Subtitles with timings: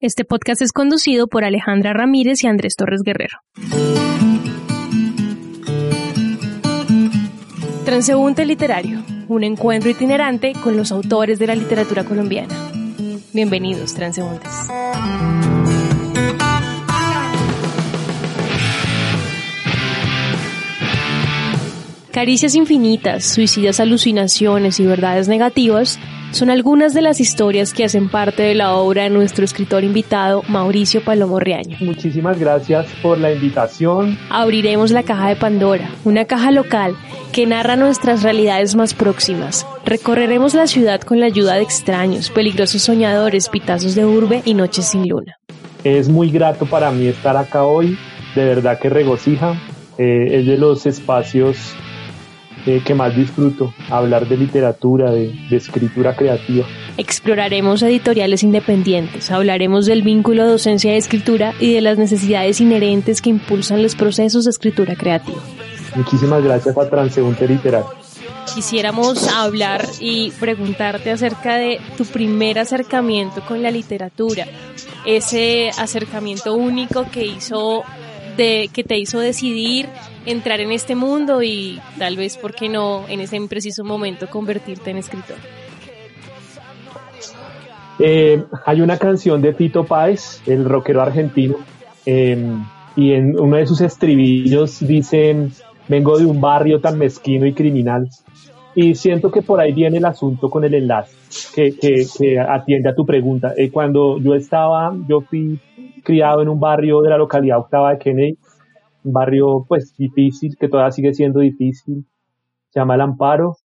[0.00, 3.38] Este podcast es conducido por Alejandra Ramírez y Andrés Torres Guerrero.
[7.84, 12.54] Transeúnte Literario, un encuentro itinerante con los autores de la literatura colombiana.
[13.32, 14.52] Bienvenidos, transeúntes.
[22.12, 25.98] Caricias infinitas, suicidas alucinaciones y verdades negativas
[26.30, 30.42] son algunas de las historias que hacen parte de la obra de nuestro escritor invitado
[30.48, 31.76] Mauricio Palomo Riaño.
[31.80, 34.18] Muchísimas gracias por la invitación.
[34.30, 36.96] Abriremos la caja de Pandora, una caja local
[37.32, 39.66] que narra nuestras realidades más próximas.
[39.84, 44.86] Recorreremos la ciudad con la ayuda de extraños, peligrosos soñadores, pitazos de urbe y noches
[44.86, 45.38] sin luna.
[45.84, 47.96] Es muy grato para mí estar acá hoy,
[48.34, 49.54] de verdad que regocija.
[49.98, 51.74] Eh, es de los espacios
[52.68, 56.66] eh, que más disfruto, hablar de literatura, de, escritura creativa.
[56.98, 63.30] Exploraremos editoriales independientes, hablaremos del vínculo docencia y escritura y de las necesidades inherentes que
[63.30, 65.38] impulsan los procesos de escritura creativa.
[65.94, 67.88] Muchísimas gracias a Transeúnte Literario.
[68.54, 74.46] Quisiéramos hablar y preguntarte acerca de tu primer acercamiento con la literatura,
[75.06, 77.82] ese acercamiento único que hizo
[78.38, 79.86] de, que te hizo decidir
[80.24, 84.90] entrar en este mundo y tal vez, ¿por qué no, en ese preciso momento convertirte
[84.90, 85.36] en escritor?
[87.98, 91.56] Eh, hay una canción de Tito Páez, el rockero argentino,
[92.06, 92.64] em,
[92.96, 95.52] y en uno de sus estribillos dicen,
[95.88, 98.08] vengo de un barrio tan mezquino y criminal.
[98.74, 101.12] Y siento que por ahí viene el asunto con el enlace
[101.54, 103.52] que, que, atiende a tu pregunta.
[103.56, 105.58] Eh, cuando yo estaba, yo fui
[106.08, 108.38] criado en un barrio de la localidad octava de Kennedy,
[109.04, 112.06] un barrio pues difícil, que todavía sigue siendo difícil,
[112.70, 113.56] se llama El Amparo.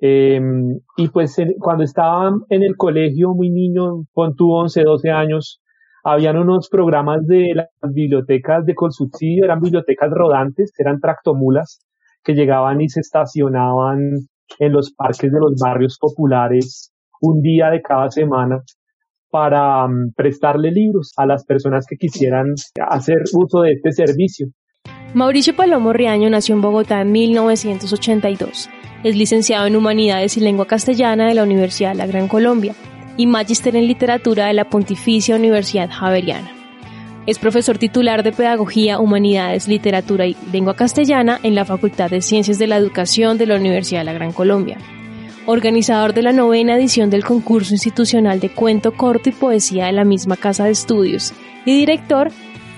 [0.00, 5.60] Em, y pues cuando estaba en el colegio, muy niño, con tu 11, 12 años,
[6.02, 11.84] habían unos programas de las bibliotecas de subsidio, eran bibliotecas rodantes, eran tractomulas,
[12.24, 13.98] que llegaban y se estacionaban
[14.58, 16.90] en los parques de los barrios populares
[17.20, 18.62] un día de cada semana
[19.30, 22.54] para mm, prestarle libros a las personas que quisieran
[22.88, 24.48] hacer uso de este servicio.
[25.14, 28.70] Mauricio Palomo Riaño nació en Bogotá en 1982.
[29.02, 32.74] Es licenciado en Humanidades y Lengua Castellana de la Universidad de la Gran Colombia
[33.16, 36.52] y magíster en Literatura de la Pontificia Universidad Javeriana.
[37.26, 42.58] Es profesor titular de Pedagogía, Humanidades, Literatura y Lengua Castellana en la Facultad de Ciencias
[42.58, 44.78] de la Educación de la Universidad de la Gran Colombia
[45.50, 50.04] organizador de la novena edición del concurso institucional de cuento corto y poesía de la
[50.04, 51.34] misma casa de estudios
[51.64, 52.28] y director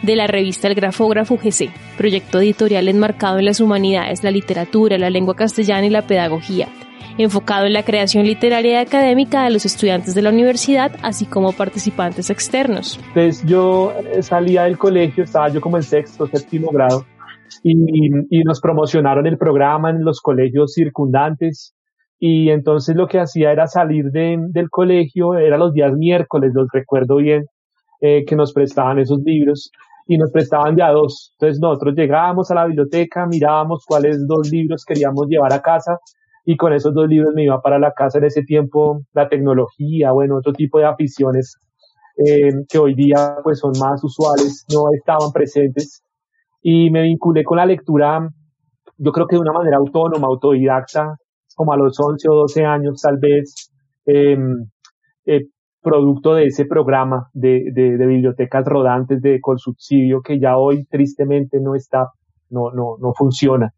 [0.03, 5.11] de la revista El Grafógrafo GC, proyecto editorial enmarcado en las humanidades, la literatura, la
[5.11, 6.66] lengua castellana y la pedagogía,
[7.19, 11.53] enfocado en la creación literaria y académica de los estudiantes de la universidad, así como
[11.53, 12.99] participantes externos.
[13.12, 17.05] Pues yo salía del colegio, estaba yo como en sexto, séptimo grado,
[17.62, 21.75] y nos promocionaron el programa en los colegios circundantes
[22.25, 26.69] y entonces lo que hacía era salir de, del colegio, era los días miércoles, los
[26.72, 27.47] recuerdo bien,
[28.00, 29.72] eh, que nos prestaban esos libros
[30.06, 31.34] y nos prestaban ya dos.
[31.34, 35.99] Entonces nosotros llegábamos a la biblioteca, mirábamos cuáles dos libros queríamos llevar a casa
[36.44, 40.12] y con esos dos libros me iba para la casa en ese tiempo, la tecnología,
[40.12, 41.56] bueno, otro tipo de aficiones
[42.25, 46.05] eh, que hoy día pues son más usuales, no estaban presentes
[46.62, 48.28] y me vinculé con la lectura,
[48.97, 51.16] yo creo que de una manera autónoma, autodidacta,
[51.56, 53.70] como a los 11 o 12 años tal vez,
[54.06, 54.66] em,
[55.26, 55.46] eh,
[55.82, 62.08] producto de ese programa de, bibliotecas rodantes de subsidio que ya hoy tristemente no está,
[62.50, 63.72] no, no, no funciona.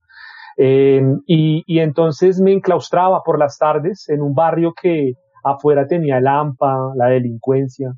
[0.56, 6.18] Em, y, y, entonces me enclaustraba por las tardes en un barrio que afuera tenía
[6.18, 7.92] el AMPA, la delincuencia,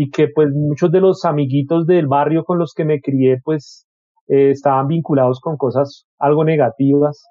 [0.00, 3.88] y que pues muchos de los amiguitos del barrio con los que me crié pues
[4.28, 7.26] eh, estaban vinculados con cosas algo negativas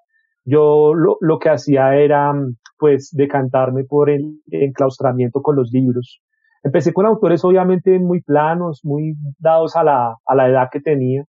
[0.48, 2.34] yo lo, lo que hacía era,
[2.80, 6.22] pues, decantarme por el enclaustramiento con los libros.
[6.64, 11.26] Empecé con autores obviamente muy planos, muy dados a la, a la edad que tenía,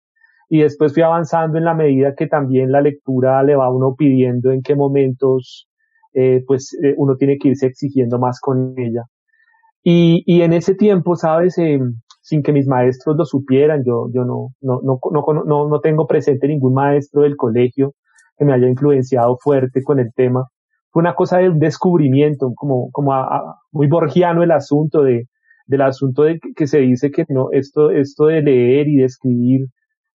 [0.51, 3.95] y después fui avanzando en la medida que también la lectura le va a uno
[3.97, 5.67] pidiendo en qué momentos,
[6.13, 9.05] eh, pues, eh, uno tiene que irse exigiendo más con ella.
[9.83, 11.81] Y, y en ese tiempo, sabes, eh,
[12.21, 14.99] sin que mis maestros lo supieran, yo, yo no, no, no,
[15.47, 17.95] no, no tengo presente ningún maestro del colegio,
[18.37, 20.47] que me haya influenciado fuerte con el tema.
[20.91, 23.13] Fue una cosa de un descubrimiento, como, como
[23.73, 25.27] muy borgiano el asunto de,
[25.67, 29.67] del asunto de que, se dice que no, esto, esto de leer y de escribir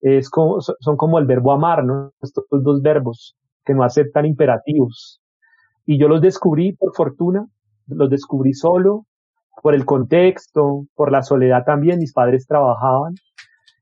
[0.01, 2.11] es como, son como el verbo amar, ¿no?
[2.21, 5.21] Estos dos verbos que no aceptan imperativos.
[5.85, 7.45] Y yo los descubrí por fortuna,
[7.87, 9.05] los descubrí solo,
[9.61, 13.13] por el contexto, por la soledad también, mis padres trabajaban.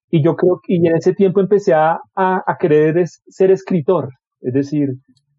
[0.10, 4.10] Y yo creo que en ese tiempo empecé a, a, querer ser escritor.
[4.42, 4.90] Es decir,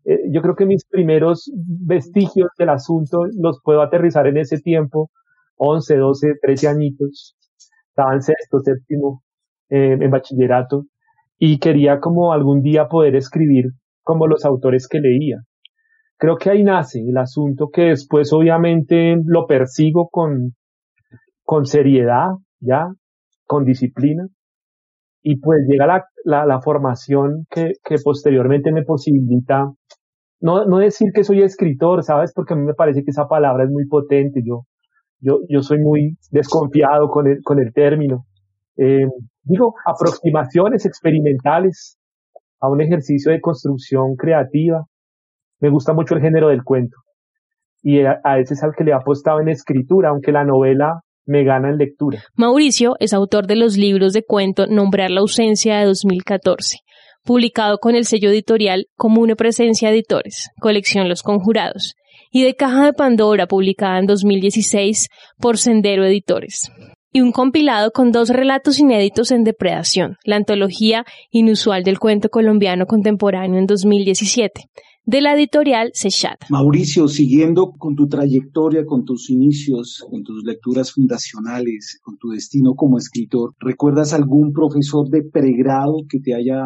[0.05, 5.11] eh, yo creo que mis primeros vestigios del asunto los puedo aterrizar en ese tiempo,
[5.57, 7.37] 11, 12, 13 añitos.
[7.89, 9.23] Estaba en sexto, séptimo,
[9.69, 10.85] eh, en bachillerato.
[11.39, 15.39] Y quería como algún día poder escribir como los autores que leía.
[16.17, 20.55] Creo que ahí nace el asunto que después obviamente lo persigo con,
[21.45, 22.93] con seriedad, ya,
[23.47, 24.27] con disciplina.
[25.23, 29.71] Y pues llega la, la, la formación que, que posteriormente me posibilita
[30.41, 32.33] no, no decir que soy escritor, ¿sabes?
[32.35, 34.41] Porque a mí me parece que esa palabra es muy potente.
[34.45, 34.63] Yo,
[35.21, 38.25] yo, yo soy muy desconfiado con el, con el término.
[38.77, 39.07] Eh,
[39.43, 41.99] digo, aproximaciones experimentales
[42.61, 44.85] a un ejercicio de construcción creativa,
[45.61, 46.97] me gusta mucho el género del cuento.
[47.83, 51.45] Y a, ese es al que le he apostado en escritura, aunque la novela me
[51.45, 52.23] gana en lectura.
[52.35, 56.79] Mauricio es autor de los libros de cuento Nombrar la ausencia de 2014,
[57.25, 61.95] publicado con el sello editorial Comune Presencia Editores, colección Los Conjurados,
[62.31, 65.09] y de Caja de Pandora, publicada en 2016
[65.39, 66.71] por Sendero Editores
[67.13, 72.87] y un compilado con dos relatos inéditos en Depredación, la antología inusual del cuento colombiano
[72.87, 74.67] contemporáneo en 2017,
[75.05, 76.39] de la editorial Sechat.
[76.51, 82.75] Mauricio, siguiendo con tu trayectoria, con tus inicios, con tus lecturas fundacionales, con tu destino
[82.75, 86.63] como escritor, ¿recuerdas algún profesor de pregrado que te haya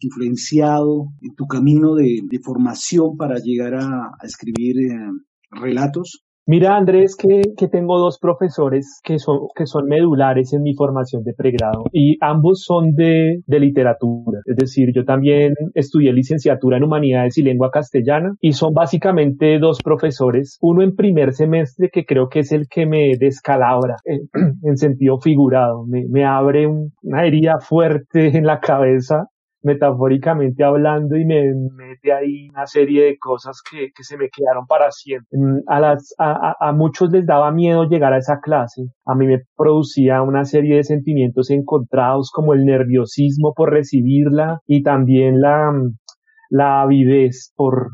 [0.00, 5.10] influenciado en tu camino de, formación para llegar a, escribir eh,
[5.50, 6.24] relatos?
[6.46, 11.32] Mira, Andrés, que, tengo dos profesores que son, que son medulares en mi formación de
[11.32, 14.40] pregrado y ambos son de, de literatura.
[14.44, 19.78] Es decir, yo también estudié licenciatura en humanidades y lengua castellana y son básicamente dos
[19.82, 20.58] profesores.
[20.60, 24.28] Uno en primer semestre que creo que es el que me descalabra en,
[24.62, 25.86] en sentido figurado.
[25.86, 29.28] Me, me abre una herida fuerte en la cabeza
[29.64, 34.66] metafóricamente hablando y me mete ahí una serie de cosas que, que se me quedaron
[34.66, 35.26] para siempre.
[35.32, 38.82] Mm, a, las, a, a, muchos les daba miedo llegar a esa clase.
[39.06, 44.82] A mí me producía una serie de sentimientos encontrados como el nerviosismo por recibirla y
[44.82, 45.72] también la,
[46.50, 47.88] la avidez por,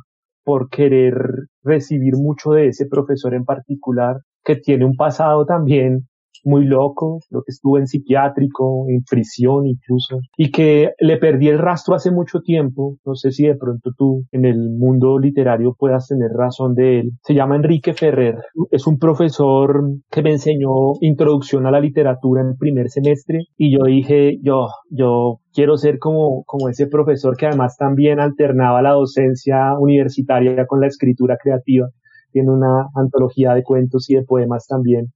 [0.45, 1.15] por querer
[1.63, 6.09] recibir mucho de ese profesor en particular que tiene un pasado también
[6.45, 11.59] muy loco, lo que estuvo en psiquiátrico, en prisión incluso, y que le perdí el
[11.59, 12.97] rastro hace mucho tiempo.
[13.05, 17.11] No sé si de pronto tú en el mundo literario puedas tener razón de él.
[17.23, 18.37] Se llama Enrique Ferrer.
[18.71, 23.85] Es un profesor que me enseñó introducción a la literatura en primer semestre y yo
[23.85, 29.75] dije, yo, yo quiero ser como, como ese profesor que además también alternaba la docencia
[29.79, 31.89] universitaria con la escritura creativa.
[32.33, 35.13] Tiene una antología de cuentos y de poemas también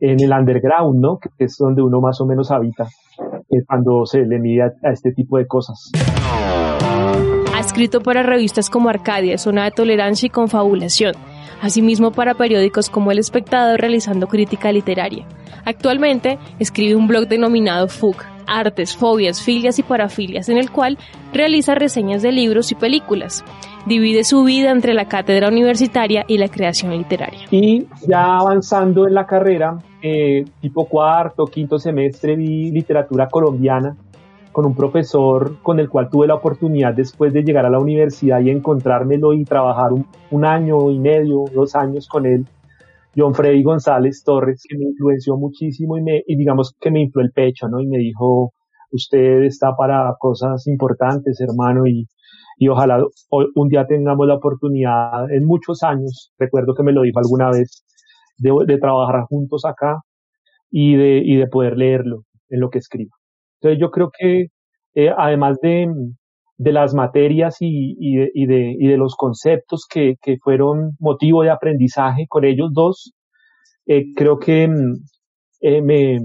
[0.00, 1.18] en el underground, ¿no?
[1.18, 2.88] Que es donde uno más o menos habita
[3.50, 5.90] eh, cuando se le mide a, este tipo de cosas.
[7.54, 11.14] Ha escrito para revistas como Arcadia, Zona de Tolerancia y Confabulación,
[11.60, 15.26] asimismo para periódicos como El Espectador realizando crítica literaria.
[15.64, 18.16] Actualmente escribe un blog denominado FUG,
[18.46, 20.98] Artes, Fobias, Filias y Parafilias, en el cual
[21.32, 23.44] realiza reseñas de libros y películas
[23.86, 27.46] divide su vida entre la cátedra universitaria y la creación literaria.
[27.50, 33.96] Y ya avanzando en la carrera, eh, tipo cuarto, quinto semestre, vi literatura colombiana
[34.52, 38.40] con un profesor con el cual tuve la oportunidad después de llegar a la universidad
[38.40, 42.46] y encontrármelo y trabajar un, año y medio, dos años con él,
[43.16, 47.22] John Freddy González Torres, que me influenció muchísimo y, me, y digamos que me infló
[47.22, 47.80] el pecho, ¿no?
[47.80, 48.52] Y me dijo,
[48.90, 52.06] usted está para cosas importantes, hermano, y
[52.58, 57.20] y ojalá un día tengamos la oportunidad en muchos años, recuerdo que me lo dijo
[57.20, 57.84] alguna vez,
[58.36, 60.00] de, trabajar juntos acá
[60.70, 63.10] y de, y de poder leerlo en lo que escriba.
[63.60, 64.46] Entonces yo creo que
[64.94, 65.88] eh, además de,
[66.56, 70.92] de las materias y, y, de, y, de, y de los conceptos que, que fueron
[70.98, 73.12] motivo de aprendizaje con ellos dos,
[73.86, 74.68] eh, creo que
[75.60, 76.18] eh, me,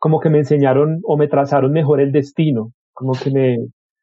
[0.00, 3.58] como que me enseñaron o me trazaron mejor el destino, como que me,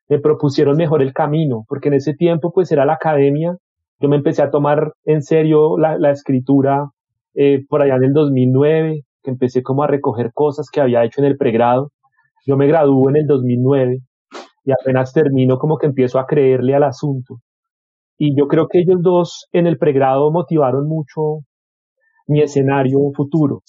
[0.07, 3.57] me propusieron mejor el camino, porque en ese tiempo pues era la academia,
[3.99, 6.91] yo me empecé a tomar en serio la, la escritura
[7.33, 11.19] eh, por allá en el 2009, que empecé como a recoger cosas que había hecho
[11.21, 11.91] en el pregrado.
[12.45, 13.99] Yo me gradué en el 2009
[14.65, 17.39] y apenas termino como que empiezo a creerle al asunto.
[18.19, 21.39] Y yo creo que ellos dos en el pregrado motivaron mucho
[22.27, 23.61] mi escenario futuro.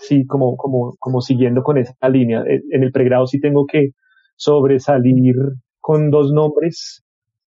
[0.00, 2.42] Sí, como, como, como siguiendo con esa línea.
[2.46, 3.90] En el pregrado sí tengo que
[4.36, 5.34] sobresalir
[5.80, 7.04] con dos nombres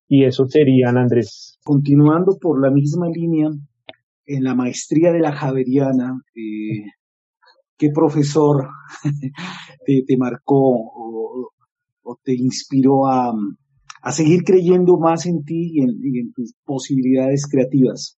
[0.07, 1.60] y eso serían Andrés.
[1.63, 3.50] Continuando por la misma línea,
[4.25, 6.86] en la maestría de la Javeriana, eh,
[7.77, 8.67] ¿qué profesor
[9.86, 10.91] te, marcó
[12.03, 13.33] o, te inspiró a,
[14.12, 18.17] seguir creyendo más en ti y en, tus posibilidades creativas?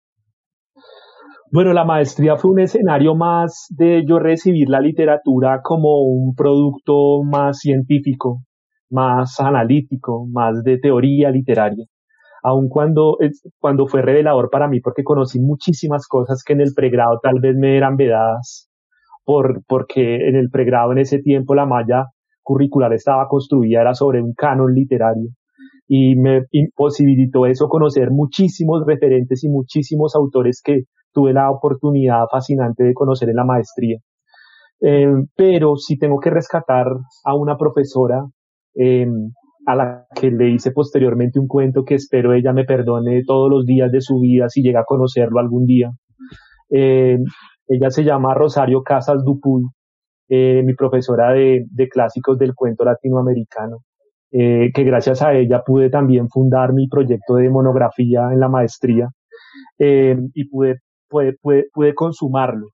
[1.54, 7.23] Bueno, la maestría fue un escenario más de yo recibir la literatura como un producto
[7.23, 8.40] más científico,
[8.90, 11.87] más analítico, más de teoría literaria.
[12.42, 13.18] Aun cuando,
[13.61, 17.54] cuando fue revelador para mí porque conocí muchísimas cosas que en el pregrado tal vez
[17.56, 18.68] me eran vedadas,
[19.25, 22.06] por, porque en el pregrado en ese tiempo la malla
[22.42, 25.28] curricular estaba construida, era sobre un canon literario.
[25.87, 32.85] Y me imposibilitó eso conocer muchísimos referentes y muchísimos autores que tuve la oportunidad fascinante
[32.85, 33.99] de conocer en la maestría.
[34.80, 36.88] Eh, pero si tengo que rescatar
[37.25, 38.26] a una profesora
[38.75, 39.06] eh,
[39.66, 43.64] a la que le hice posteriormente un cuento que espero ella me perdone todos los
[43.64, 45.90] días de su vida si llega a conocerlo algún día.
[46.71, 47.18] Eh,
[47.68, 49.62] ella se llama Rosario Casas Dupuy,
[50.28, 53.78] eh, mi profesora de, clásicos del cuento latinoamericano,
[54.30, 59.09] eh, que gracias a ella pude también fundar mi proyecto de monografía en la maestría
[59.78, 60.80] y pude,
[61.40, 62.68] pude, consumarlo.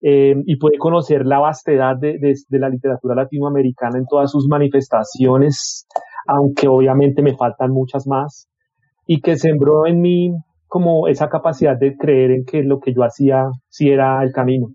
[0.00, 5.86] y pude conocer la vastedad de, de, la literatura latinoamericana en todas sus manifestaciones,
[6.26, 8.48] aunque obviamente me faltan muchas más,
[9.06, 10.32] y que sembró en mí
[10.66, 14.68] como esa capacidad de creer en que lo que yo hacía sí era el camino.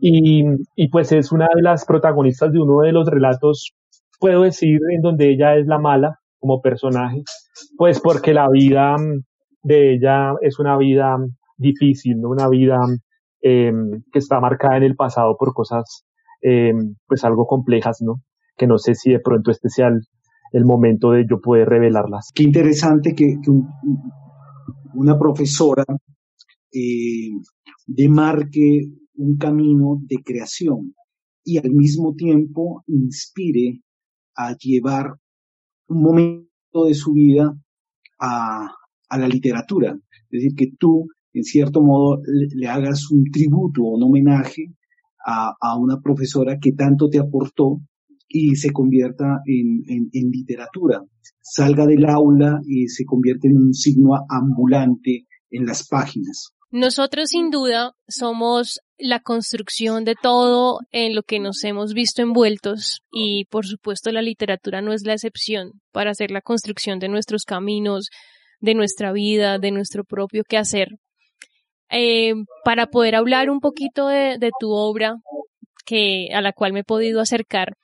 [0.00, 0.44] Y,
[0.76, 3.72] y pues es una de las protagonistas de uno de los relatos,
[4.20, 7.22] puedo decir, en donde ella es la mala como personaje,
[7.78, 8.96] pues porque la vida
[9.62, 11.16] de ella es una vida
[11.56, 12.30] difícil, ¿no?
[12.30, 12.78] una vida
[13.40, 16.04] em, que está marcada en el pasado por cosas
[16.40, 18.22] em, pues algo complejas, ¿no?
[18.56, 19.88] Que no sé si de pronto este sea
[20.52, 22.30] el momento de yo poder revelarlas.
[22.34, 23.36] Qué interesante que,
[24.94, 25.84] una profesora
[26.72, 27.30] eh,
[27.86, 28.82] demarque
[29.16, 30.94] un camino de creación
[31.44, 33.80] y al mismo tiempo inspire
[34.36, 35.16] a llevar
[35.88, 37.52] un momento de su vida
[38.20, 38.70] a,
[39.16, 39.96] la literatura.
[40.30, 44.72] Es decir, que tú, en cierto modo, le, hagas un tributo o un homenaje
[45.26, 47.80] a, a, una profesora que tanto te aportó
[48.28, 51.02] y se convierta en, literatura,
[51.40, 56.50] salga del aula y se convierte en un signo ambulante en las páginas.
[56.72, 63.02] Nosotros sin duda somos la construcción de todo en lo que nos hemos visto envueltos
[63.12, 67.44] y por supuesto la literatura no es la excepción para hacer la construcción de nuestros
[67.44, 68.08] caminos,
[68.60, 70.88] de nuestra vida, de nuestro propio quehacer.
[71.96, 72.34] Eh,
[72.64, 75.14] para poder hablar un poquito de, tu obra
[75.86, 77.74] que a la cual me he podido acercar,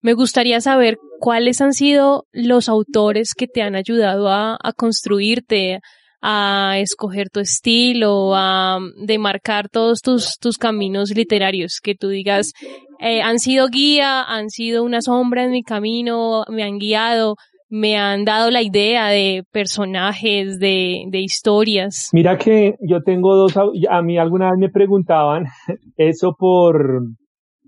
[0.00, 5.80] me gustaría saber cuáles han sido los autores que te han ayudado a, construirte,
[6.22, 12.52] a escoger tu estilo, a demarcar todos tus, tus caminos literarios, que tú digas,
[13.00, 17.36] eh, han sido guía, han sido una sombra en mi camino, me han guiado,
[17.70, 22.10] me han dado la idea de personajes, de, de historias.
[22.12, 25.46] Mira que yo tengo dos, a mí alguna vez me preguntaban
[25.96, 27.02] eso por,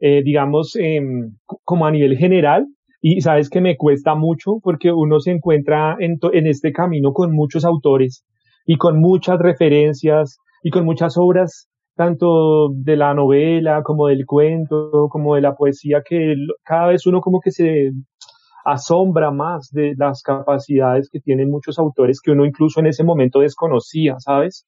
[0.01, 2.67] eh, digamos, em, como a nivel general.
[3.03, 7.35] Y sabes que me cuesta mucho porque uno se encuentra en, en este camino con
[7.35, 8.25] muchos autores
[8.67, 15.09] y con muchas referencias y con muchas obras, tanto de la novela como del cuento,
[15.09, 17.91] como de la poesía, que cada vez uno como que se
[18.73, 23.41] asombra más de las capacidades que tienen muchos autores que uno incluso en ese momento
[23.41, 24.67] desconocía, ¿sabes?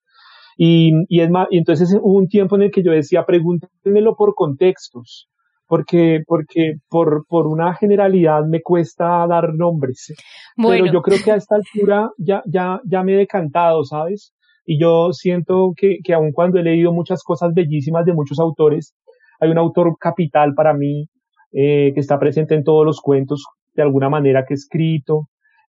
[0.57, 4.15] Y, y, es más, y entonces hubo un tiempo en el que yo decía, pregúntenmelo
[4.17, 5.29] por contextos,
[5.67, 10.13] porque, porque por, por una generalidad me cuesta dar nombres.
[10.57, 14.35] Pero yo creo que a esta altura ya, ya, ya me he decantado, ¿sabes?
[14.67, 18.95] Y yo siento que, que aun cuando he leído muchas cosas bellísimas de muchos autores,
[19.41, 21.07] hay un autor capital para mí,
[21.53, 25.29] eh, que está presente en todos los cuentos, de alguna manera que escrito,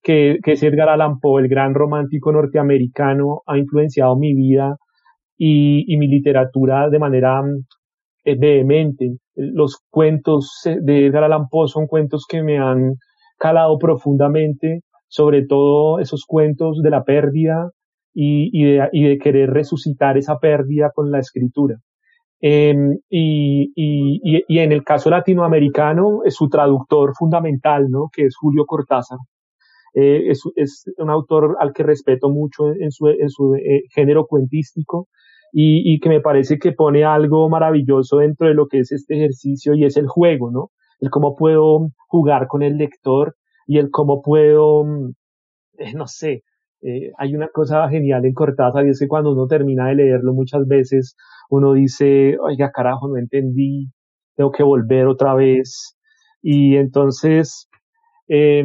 [0.02, 4.76] que, es Edgar Allan Poe, el gran romántico norteamericano, ha influenciado mi vida
[5.36, 7.42] y, mi literatura de manera
[8.24, 9.16] eh, vehemente.
[9.34, 12.94] Los cuentos de Edgar Allan Poe son cuentos que me han
[13.38, 17.70] calado profundamente, sobre todo esos cuentos de la pérdida
[18.14, 21.76] y, de, querer resucitar esa pérdida con la escritura.
[22.40, 23.72] Em, y,
[24.58, 28.08] en el caso latinoamericano, es su traductor fundamental, ¿no?
[28.12, 29.18] Que es Julio Cortázar.
[29.94, 35.08] Eh, es, un autor al que respeto mucho en su, en su eh, género cuentístico
[35.52, 39.16] y, y, que me parece que pone algo maravilloso dentro de lo que es este
[39.16, 40.70] ejercicio y es el juego, ¿no?
[41.00, 45.12] El cómo puedo jugar con el lector y el cómo puedo, mm,
[45.78, 46.42] eh, no sé,
[46.82, 50.34] Eh, hay una cosa genial en Cortázar y es que cuando uno termina de leerlo
[50.34, 51.16] muchas veces
[51.50, 53.88] uno dice, oiga carajo, no entendí,
[54.36, 55.96] tengo que volver otra vez.
[56.42, 57.68] Y entonces,
[58.28, 58.64] eh,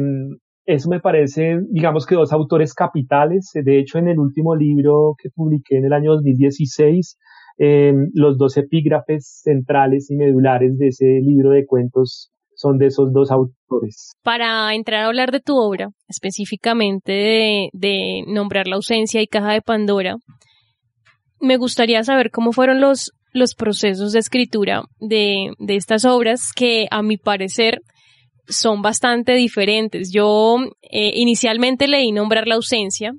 [0.66, 3.50] eso me parece, digamos que dos autores capitales.
[3.54, 7.18] De hecho, en el último libro que publiqué en el año 2016,
[7.58, 12.31] eh, los dos epígrafes centrales y medulares de ese libro de cuentos
[12.62, 14.14] son de esos dos autores.
[14.22, 19.62] Para entrar a hablar de tu obra, específicamente de, nombrar la ausencia y caja de
[19.62, 20.16] Pandora,
[21.40, 26.86] me gustaría saber cómo fueron los, los procesos de escritura de, de estas obras que
[26.90, 27.80] a mi parecer
[28.46, 30.12] son bastante diferentes.
[30.12, 33.12] Yo eh, inicialmente leí Nombrar la ausencia,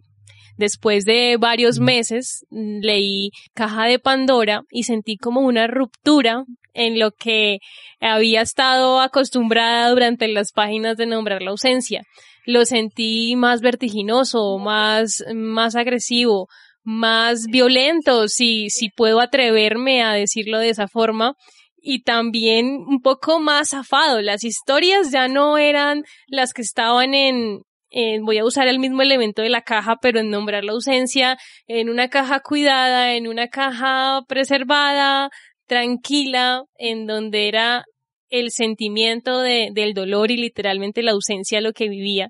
[0.58, 7.12] después de varios meses leí Caja de Pandora y sentí como una ruptura en lo
[7.12, 7.60] que
[8.00, 12.04] había estado acostumbrada durante las páginas de Nombrar la ausencia.
[12.46, 16.48] Lo sentí más vertiginoso, más, más agresivo,
[16.84, 21.36] más violento, si, si puedo atreverme a decirlo de esa forma,
[21.84, 24.22] y también un poco más zafado.
[24.22, 27.62] Las historias ya no eran las que estaban en,
[28.24, 31.90] voy a usar el mismo elemento de la caja, pero en nombrar la ausencia, en
[31.90, 35.30] una caja cuidada, en una caja preservada,
[35.68, 37.86] tranquila, en donde era
[38.30, 42.30] el sentimiento de, del dolor y literalmente la ausencia lo que vivía,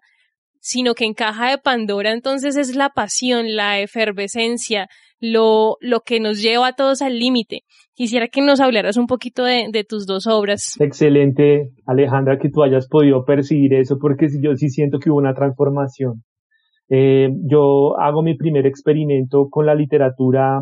[0.60, 4.88] sino que en caja de Pandora entonces es la pasión, la efervescencia,
[5.24, 7.62] lo, lo que nos lleva a todos al límite.
[7.96, 10.76] Quisiera que nos hablaras un poquito de, de, tus dos obras.
[10.82, 15.34] Excelente, Alejandra, que tú hayas podido percibir eso, porque yo sí siento que hubo una
[15.34, 16.24] transformación.
[16.90, 20.60] Eh, yo hago mi primer experimento con la literatura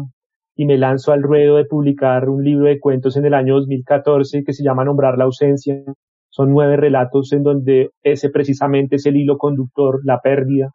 [0.56, 4.44] y me lanzo al ruedo de publicar un libro de cuentos en el año 2014
[4.44, 5.82] que se llama Nombrar la ausencia.
[6.30, 10.70] Son nueve relatos en donde ese precisamente es el hilo conductor, la pérdida.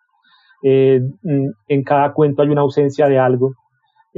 [0.65, 0.99] Eh,
[1.69, 3.53] en cada cuento hay una ausencia de algo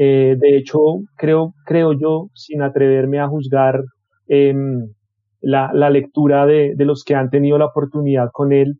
[0.00, 0.78] eh, de hecho,
[1.16, 3.82] creo, creo yo, sin atreverme a juzgar
[4.28, 4.92] em,
[5.40, 8.78] la, la, lectura de, de, los que han tenido la oportunidad con él,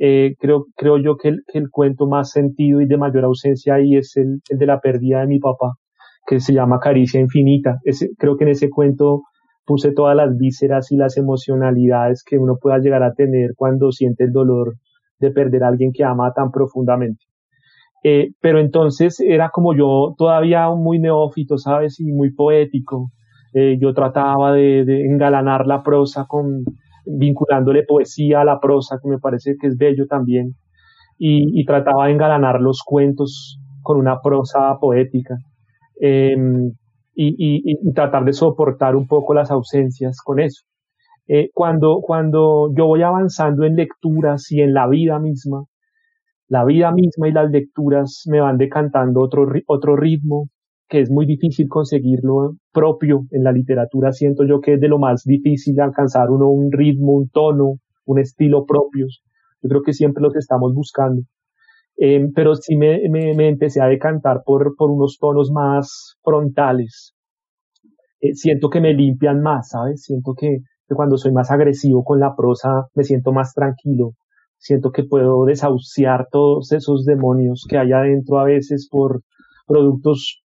[0.00, 3.74] eh, creo, creo yo que el, que el, cuento más sentido y de mayor ausencia
[3.74, 5.74] ahí es el, el, de la pérdida de mi papá,
[6.26, 7.76] que se llama Caricia Infinita.
[8.18, 9.22] Creo que en ese cuento
[9.64, 14.24] puse todas las vísceras y las emocionalidades que uno pueda llegar a tener cuando siente
[14.24, 14.74] el dolor
[15.20, 17.24] de perder a alguien que ama tan profundamente.
[18.08, 21.98] Eh, pero entonces era como yo todavía muy neófito, ¿sabes?
[21.98, 23.10] Y muy poético.
[23.52, 26.62] Eh, yo trataba de, engalanar la prosa con,
[27.04, 30.52] vinculándole poesía a la prosa, que me parece que es bello también.
[31.18, 35.34] Y, trataba de engalanar los cuentos con una prosa poética.
[36.00, 36.34] Y,
[37.16, 40.62] y, y, tratar de soportar un poco las ausencias con eso.
[41.26, 45.64] Eh, cuando, cuando yo voy avanzando en lecturas y en la vida misma,
[46.48, 50.48] la vida misma y las lecturas me van decantando otro, otro ritmo
[50.88, 54.12] que es muy difícil conseguirlo propio en la literatura.
[54.12, 58.18] Siento yo que es de lo más difícil alcanzar uno un ritmo, un tono, un
[58.20, 59.22] estilo propios.
[59.62, 61.22] Yo creo que siempre los estamos buscando.
[61.98, 67.14] Eh, pero sí me, me, empecé a decantar por, por unos tonos más frontales.
[68.20, 70.02] Eh, siento que me limpian más, ¿sabes?
[70.02, 74.12] Siento que cuando soy más agresivo con la prosa me siento más tranquilo,
[74.58, 79.22] siento que puedo desahuciar todos esos demonios que hay adentro a veces por
[79.66, 80.42] productos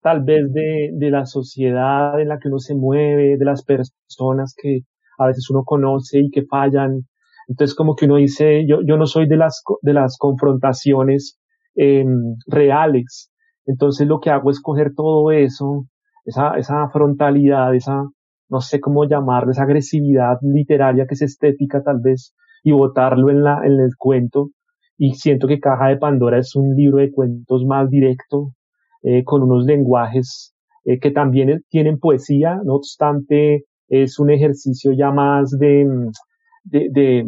[0.00, 4.54] tal vez de, de la sociedad en la que uno se mueve, de las personas
[4.56, 4.80] que
[5.18, 7.02] a veces uno conoce y que fallan.
[7.48, 11.38] Entonces como que uno dice, yo, yo no soy de las, de las confrontaciones
[11.76, 12.04] eh,
[12.46, 13.30] reales.
[13.66, 15.86] Entonces lo que hago es coger todo eso,
[16.24, 18.04] esa, esa frontalidad, esa,
[18.48, 22.34] no sé cómo llamarlo, esa agresividad literaria que es estética tal vez,
[22.68, 24.50] y botarlo en, la, en el cuento.
[24.96, 28.52] Y siento que Caja de Pandora es un libro de cuentos más directo,
[29.02, 30.54] eh, con unos lenguajes
[30.84, 35.86] eh, que también tienen poesía, no obstante es un ejercicio ya más de,
[36.64, 37.24] de, de,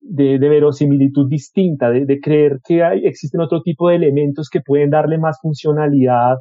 [0.00, 4.60] de, de verosimilitud distinta, de, de creer que hay, existen otro tipo de elementos que
[4.60, 6.36] pueden darle más funcionalidad,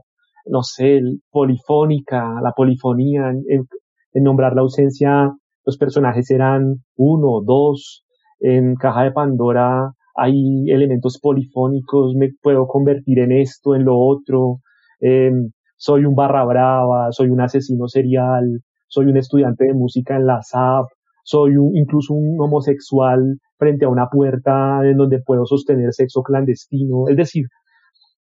[0.48, 1.02] no sé,
[1.32, 3.68] polifónica, la polifonía, en,
[4.14, 5.32] en nombrar la ausencia,
[5.66, 8.03] los personajes eran uno, dos,
[8.44, 14.60] en Caja de Pandora hay elementos polifónicos, me puedo convertir en esto, en lo otro,
[15.00, 15.32] eh,
[15.78, 20.42] soy un barra brava, soy un asesino serial, soy un estudiante de música en la
[20.44, 20.86] SAP,
[21.24, 27.08] soy un, incluso un homosexual frente a una puerta en donde puedo sostener sexo clandestino,
[27.08, 27.46] es decir,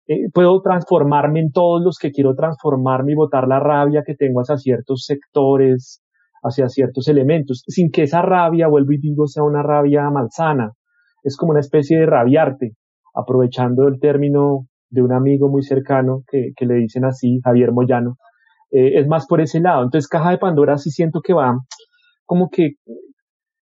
[0.07, 4.41] eh, puedo transformarme en todos los que quiero transformarme y botar la rabia que tengo
[4.41, 6.01] hacia ciertos sectores,
[6.43, 10.71] hacia ciertos elementos, sin que esa rabia, vuelvo y digo, sea una rabia malsana.
[11.23, 12.73] Es como una especie de rabiarte.
[13.13, 18.17] aprovechando el término de un amigo muy cercano que, que le dicen así, Javier Moyano,
[18.71, 19.83] eh, es más por ese lado.
[19.83, 21.57] Entonces, Caja de Pandora sí siento que va
[22.25, 22.73] como que,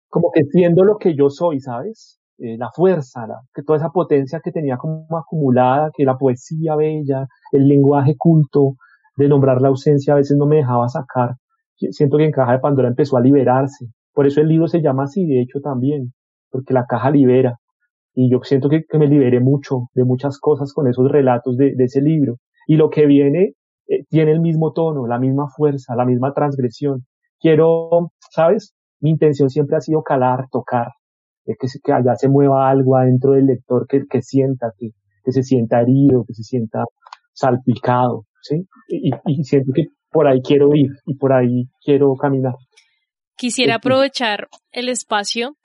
[0.10, 2.20] como que siendo lo que yo soy, ¿sabes?
[2.38, 6.76] Eh, la fuerza, la, que toda esa potencia que tenía como acumulada, que la poesía
[6.78, 8.76] bella, el lenguaje culto,
[9.18, 11.36] de nombrar la ausencia a veces no me dejaba sacar.
[11.76, 13.88] Siento que en Caja de Pandora empezó a liberarse.
[14.14, 16.14] Por eso el libro se llama así, de hecho también,
[16.50, 17.58] porque la caja libera.
[18.14, 22.02] Y yo siento que, me liberé mucho de muchas cosas con esos relatos de, ese
[22.02, 22.38] libro.
[22.68, 23.54] Y lo que viene
[23.88, 27.06] eh, tiene el mismo tono, la misma fuerza, la misma transgresión.
[27.40, 28.76] Quiero, ¿sabes?
[29.02, 30.90] Mi intención siempre ha sido calar, tocar,
[31.44, 34.92] que, que allá se mueva algo adentro del lector que, que sienta, que,
[35.24, 36.86] que se sienta herido, que se sienta
[37.34, 38.68] salpicado, ¿sí?
[38.88, 42.54] Y siento que por ahí quiero ir y por ahí quiero caminar.
[43.36, 45.58] Quisiera aprovechar el espacio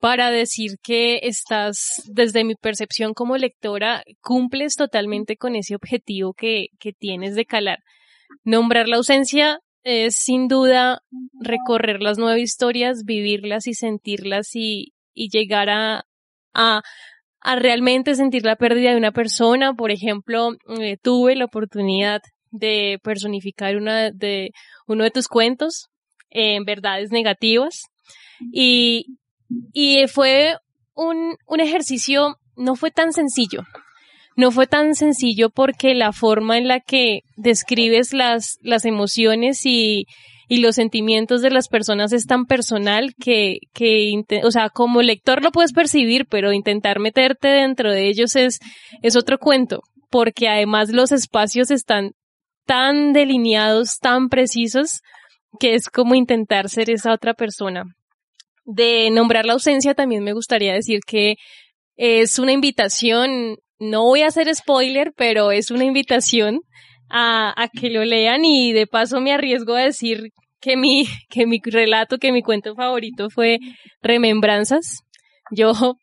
[0.00, 6.68] para decir que estás, desde mi percepción como lectora, cumples totalmente con ese objetivo que,
[6.78, 7.78] que tienes de calar.
[8.44, 11.00] Nombrar la ausencia es sin duda
[11.40, 16.04] recorrer las nueve historias, vivirlas y sentirlas y, y llegar a,
[16.54, 16.82] a,
[17.40, 19.74] a, realmente sentir la pérdida de una persona.
[19.74, 24.50] Por ejemplo, eh, tuve la oportunidad de personificar una de
[24.86, 25.88] uno de tus cuentos
[26.30, 27.82] en verdades negativas
[28.52, 29.18] y,
[29.72, 30.56] y fue
[30.94, 33.62] un, un ejercicio, no fue tan sencillo.
[34.36, 40.06] No fue tan sencillo porque la forma en la que describes las, las emociones y,
[40.48, 45.42] y los sentimientos de las personas es tan personal que, que, o sea, como lector
[45.42, 48.60] lo puedes percibir, pero intentar meterte dentro de ellos es,
[49.02, 52.12] es otro cuento, porque además los espacios están
[52.68, 55.00] tan delineados, tan precisos,
[55.58, 57.84] que es como intentar ser esa otra persona
[58.66, 61.36] de nombrar la ausencia, también me gustaría decir que
[61.96, 66.60] es una invitación, no voy a hacer spoiler, pero es una invitación
[67.08, 71.60] a, que lo lean y de paso me arriesgo a decir que mi, que mi
[71.64, 73.58] relato, que mi cuento favorito fue
[74.02, 75.00] Remembranzas.
[75.50, 75.72] Yo,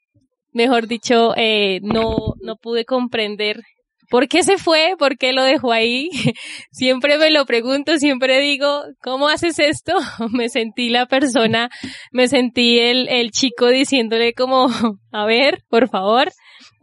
[0.51, 3.62] mejor dicho, eh, no, no pude comprender
[4.09, 4.95] ¿Por qué se fue?
[4.97, 6.09] ¿Por qué lo dejó ahí?
[6.71, 9.93] siempre me lo pregunto, siempre digo, ¿cómo haces esto?
[10.31, 11.69] me sentí la persona,
[12.11, 14.67] me sentí el, el chico diciéndole como,
[15.11, 16.31] a ver, por favor,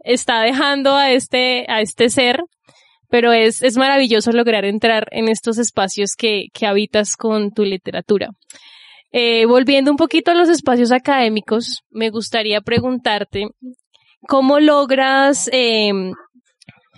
[0.03, 2.41] está dejando a este, a este ser,
[3.09, 8.29] pero es, es maravilloso lograr entrar en estos espacios que, que habitas con tu literatura.
[9.11, 13.45] Eh, volviendo un poquito a los espacios académicos, me gustaría preguntarte,
[14.27, 15.91] ¿cómo logras eh,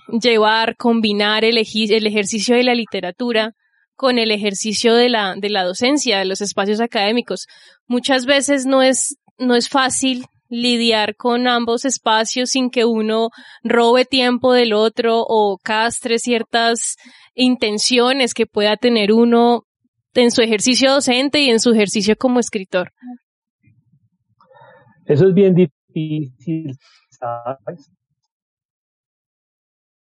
[0.08, 3.54] llevar, combinar el, el ejercicio de la literatura
[3.96, 7.48] con el ejercicio de la, de la docencia, de los espacios académicos.
[7.88, 13.30] Muchas veces no es, no es fácil lidiar con ambos espacios sin que uno
[13.64, 16.98] robe tiempo del otro o castre ciertas
[17.34, 19.64] intenciones que pueda tener uno
[20.14, 22.92] en su ejercicio docente y en su ejercicio como escritor.
[25.06, 26.78] Eso es bien difícil,
[27.10, 27.92] ¿sabes?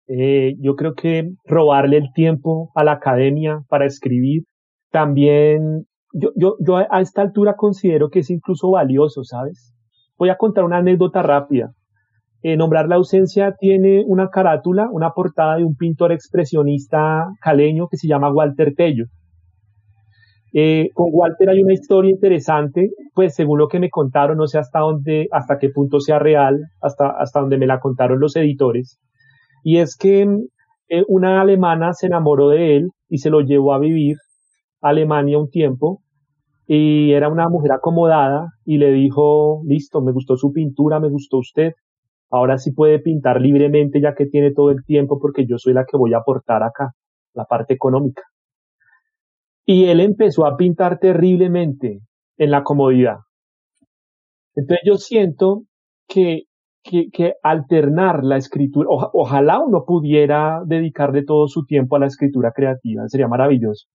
[0.08, 4.44] Eh, yo creo que robarle el tiempo a la academia para escribir
[4.92, 9.74] también, yo, yo, yo a esta altura considero que es incluso valioso, ¿sabes?
[10.18, 11.72] Voy a contar una anécdota rápida.
[12.44, 17.98] Eh, nombrar la ausencia tiene una carátula, una portada de un pintor expresionista caleño que
[17.98, 19.06] se llama Walter Tello.
[20.54, 24.60] Eh, con Walter hay una historia interesante, pues según lo que me contaron, no sé
[24.60, 29.00] hasta dónde, hasta qué punto sea real, hasta, hasta donde me la contaron los editores.
[29.64, 30.28] Y es que
[30.90, 34.18] eh, una alemana se enamoró de él y se lo llevó a vivir
[34.82, 36.02] a Alemania un tiempo
[36.68, 41.38] y era una mujer acomodada y le dijo, listo, me gustó su pintura, me gustó
[41.38, 41.74] usted,
[42.30, 45.86] ahora sí puede pintar libremente ya que tiene todo el tiempo porque yo soy la
[45.86, 46.92] que voy a aportar acá,
[47.34, 48.24] la parte económica.
[49.66, 52.00] Y él empezó a pintar terriblemente
[52.38, 53.18] en la comodidad.
[54.56, 55.64] Entonces yo siento
[56.08, 56.44] que
[56.84, 63.08] que, alternar la escritura, ojalá uno pudiera dedicarle todo su tiempo a la escritura creativa,
[63.08, 63.88] sería maravilloso.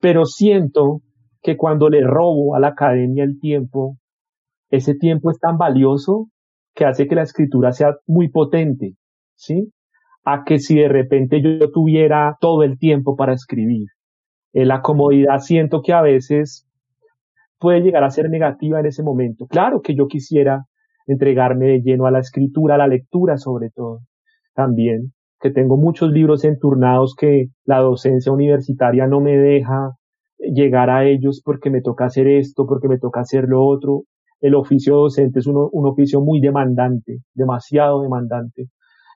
[0.00, 1.00] Pero siento
[1.42, 3.96] que cuando le robo a la academia el tiempo,
[4.70, 6.28] ese tiempo es tan valioso
[6.74, 8.94] que hace que la escritura sea muy potente,
[9.34, 9.72] ¿sí?
[10.24, 13.88] A que si de repente yo tuviera todo el tiempo para escribir.
[14.52, 16.68] En la comodidad siento que a veces
[17.58, 19.46] puede llegar a ser negativa en ese momento.
[19.46, 20.66] Claro que yo quisiera
[21.08, 24.00] entregarme de lleno a la escritura, a la lectura sobre todo.
[24.54, 29.92] También que tengo muchos libros enturnados que la docencia universitaria no me deja
[30.38, 34.02] llegar a ellos porque me toca hacer esto, porque me toca hacer lo otro.
[34.40, 38.68] El oficio docente es un oficio muy demandante, demasiado demandante.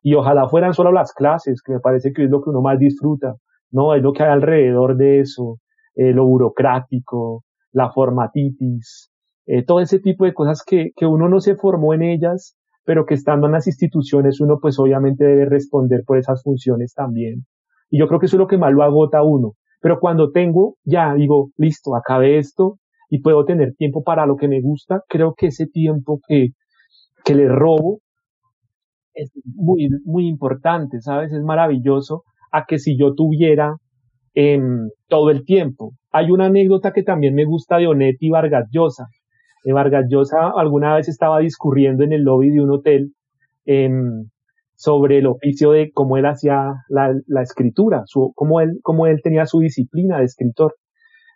[0.02, 2.78] Y ojalá fueran solo las clases, que me parece que es lo que uno más
[2.78, 3.36] disfruta,
[3.70, 3.94] ¿no?
[3.94, 5.58] Es lo que hay alrededor de eso,
[5.94, 9.11] eh, lo burocrático, la formatitis,
[9.46, 13.06] eh, todo ese tipo de cosas que, que uno no se formó en ellas, pero
[13.06, 17.44] que estando en las instituciones uno pues obviamente debe responder por esas funciones también.
[17.90, 19.52] Y yo creo que eso es lo que más lo agota a uno.
[19.80, 22.78] Pero cuando tengo, ya digo, listo, acabé esto
[23.10, 26.48] y puedo tener tiempo para lo que me gusta, creo que ese tiempo que,
[27.24, 28.00] que le robo
[29.14, 31.32] es muy, muy importante, ¿sabes?
[31.32, 33.76] Es maravilloso a que si yo tuviera
[34.34, 35.92] em, todo el tiempo.
[36.12, 39.08] Hay una anécdota que también me gusta de Onetti Vargas Llosa.
[39.64, 43.12] Eh, Vargas Llosa alguna vez estaba discurriendo en el lobby de un hotel
[43.64, 44.28] em,
[44.74, 50.18] sobre el oficio de cómo él hacía la, escritura, cómo, él, él tenía su disciplina
[50.18, 50.74] de escritor.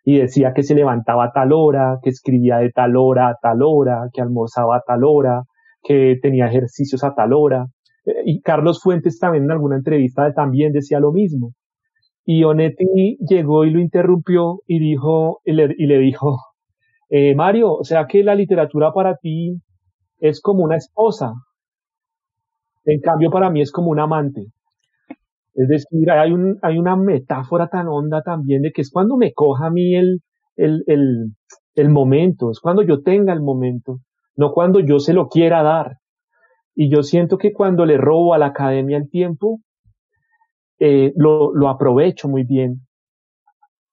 [0.04, 3.58] Y decía que se levantaba a tal hora, que escribía de tal hora a tal
[3.62, 5.42] hora, que almorzaba a tal hora,
[5.82, 7.66] que tenía ejercicios a tal hora.
[8.04, 11.52] Eh, y Carlos Fuentes también en alguna entrevista también decía lo mismo.
[12.24, 16.36] Y Onetti llegó y lo interrumpió y dijo, y le dijo,
[17.08, 19.60] eh, Mario, o sea que la literatura para ti
[20.18, 21.34] es como una esposa.
[22.84, 24.46] En cambio, para mí es como un amante.
[25.54, 29.32] Es decir, hay, un, hay una metáfora tan honda también de que es cuando me
[29.32, 30.20] coja a mí el,
[30.56, 31.32] el, el,
[31.74, 34.00] el momento, es cuando yo tenga el momento,
[34.36, 35.96] no cuando yo se lo quiera dar.
[36.74, 39.60] Y yo siento que cuando le robo a la academia el tiempo,
[40.78, 42.86] eh, lo, lo aprovecho muy bien.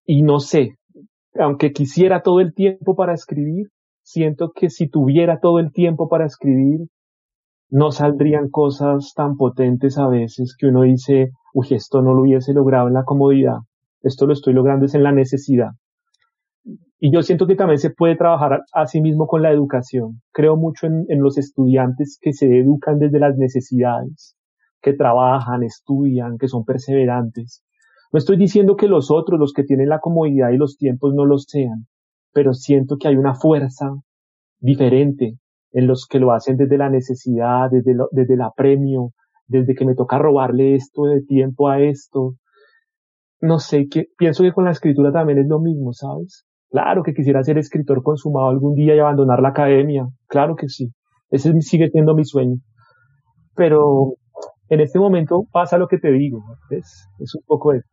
[0.05, 0.75] Y no sé,
[1.39, 3.69] aunque quisiera todo el tiempo para escribir,
[4.01, 6.87] siento que si tuviera todo el tiempo para escribir,
[7.69, 12.53] no saldrían cosas tan potentes a veces que uno dice, uy, esto no lo hubiese
[12.53, 13.57] logrado en la comodidad,
[14.01, 15.71] esto lo estoy logrando es en la necesidad.
[16.99, 20.21] Y yo siento que también se puede trabajar a sí mismo con la educación.
[20.31, 24.37] Creo mucho en, en los estudiantes que se educan desde las necesidades,
[24.81, 27.63] que trabajan, estudian, que son perseverantes.
[28.13, 31.25] No estoy diciendo que los otros, los que tienen la comodidad y los tiempos no
[31.25, 31.87] los sean,
[32.31, 33.89] pero siento que hay una fuerza
[34.59, 35.39] diferente
[35.71, 39.09] en los que lo hacen desde la necesidad, desde, lo, desde el apremio,
[39.47, 42.35] desde que me toca robarle esto de tiempo a esto.
[43.41, 46.45] No sé, que, pienso que con la escritura también es lo mismo, ¿sabes?
[46.69, 50.05] Claro que quisiera ser escritor consumado algún día y abandonar la academia.
[50.27, 50.91] Claro que sí.
[51.31, 52.57] Ese sigue siendo mi sueño.
[53.55, 54.13] Pero
[54.69, 56.43] en este momento pasa lo que te digo.
[56.69, 57.92] Es, es un poco eso.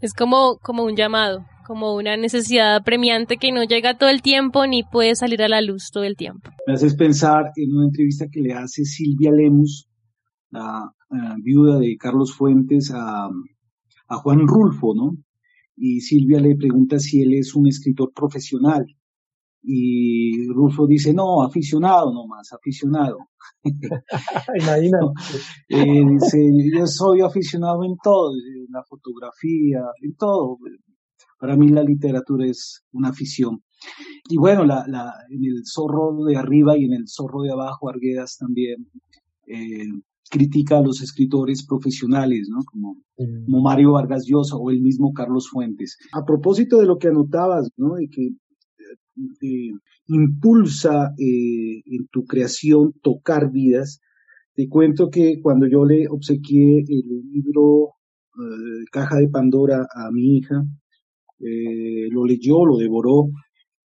[0.00, 4.66] Es como, como un llamado, como una necesidad apremiante que no llega todo el tiempo
[4.66, 6.50] ni puede salir a la luz todo el tiempo.
[6.66, 9.88] Me haces pensar en una entrevista que le hace Silvia Lemus,
[10.50, 13.28] la, la viuda de Carlos Fuentes, a,
[14.08, 15.16] a Juan Rulfo, ¿no?
[15.78, 18.84] y Silvia le pregunta si él es un escritor profesional.
[19.70, 23.18] Y Rufo dice, no, aficionado nomás, aficionado.
[23.62, 24.98] Imagina.
[25.68, 30.56] eh, dice, yo soy aficionado en todo, en la fotografía, en todo.
[31.38, 33.62] Para mí la literatura es una afición.
[34.30, 37.90] Y bueno, la, la, en el zorro de arriba y en el zorro de abajo,
[37.90, 38.88] Arguedas también
[39.46, 39.84] eh,
[40.30, 42.60] critica a los escritores profesionales, ¿no?
[42.64, 43.44] Como, mm.
[43.44, 45.98] como, Mario Vargas Llosa o el mismo Carlos Fuentes.
[46.12, 47.96] A propósito de lo que anotabas, ¿no?
[47.96, 48.30] De que
[50.08, 54.00] impulsa eh, en tu creación tocar vidas,
[54.54, 57.90] te cuento que cuando yo le obsequié el libro
[58.34, 60.64] eh, Caja de Pandora a mi hija,
[61.40, 63.30] eh, lo leyó, lo devoró,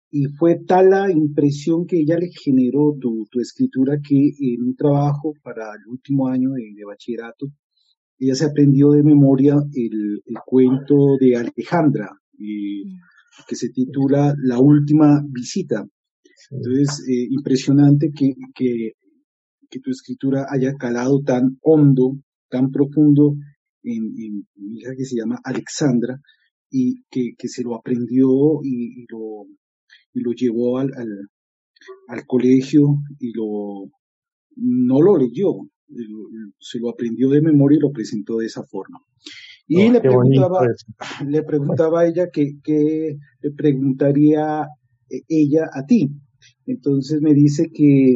[0.10, 4.76] y fue tal la impresión que ella le generó tu, tu escritura que en un
[4.76, 7.48] trabajo para el último año de, bachillerato,
[8.20, 12.84] ella se aprendió de memoria el, el cuento de Alejandra, eh,
[13.48, 15.86] que se titula La última visita.
[16.52, 18.92] Entonces, eh, impresionante que, que,
[19.70, 22.18] que, tu escritura haya calado tan hondo,
[22.50, 23.36] tan profundo
[23.82, 26.20] en, en mi hija que se llama Alexandra
[26.70, 28.28] y que, que se lo aprendió
[28.64, 29.48] y, y lo
[30.14, 31.30] y lo llevó al, al,
[32.08, 32.82] al colegio
[33.20, 33.90] y lo
[34.56, 35.50] no lo leyó,
[36.60, 39.00] se lo aprendió de memoria y lo presentó de esa forma.
[39.68, 40.68] Y oh, le, preguntaba,
[41.28, 44.68] le preguntaba a ella que, que le preguntaría
[45.28, 46.10] ella a ti.
[46.66, 48.16] Entonces me dice que,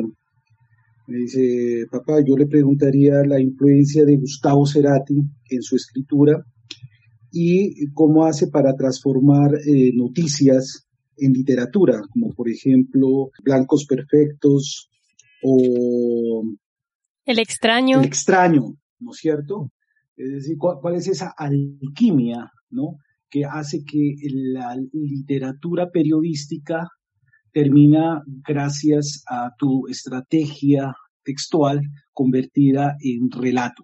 [1.07, 6.43] me dice, papá, yo le preguntaría la influencia de Gustavo Cerati en su escritura
[7.31, 14.89] y cómo hace para transformar eh, noticias en literatura, como por ejemplo Blancos Perfectos
[15.43, 16.43] o...
[17.25, 17.99] El extraño.
[17.99, 19.69] El extraño, ¿no es cierto?
[20.17, 22.97] Es decir, ¿cuál, cuál es esa alquimia, ¿no?
[23.29, 26.87] Que hace que la literatura periodística
[27.53, 31.81] termina, gracias a tu estrategia textual,
[32.13, 33.83] convertida en relato.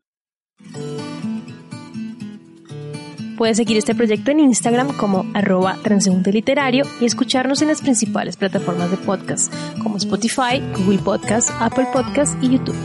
[3.38, 8.38] Puedes seguir este proyecto en Instagram como arroba transeúnte literario y escucharnos en las principales
[8.38, 12.78] plataformas de podcast como Spotify, Google Podcast, Apple Podcast y YouTube.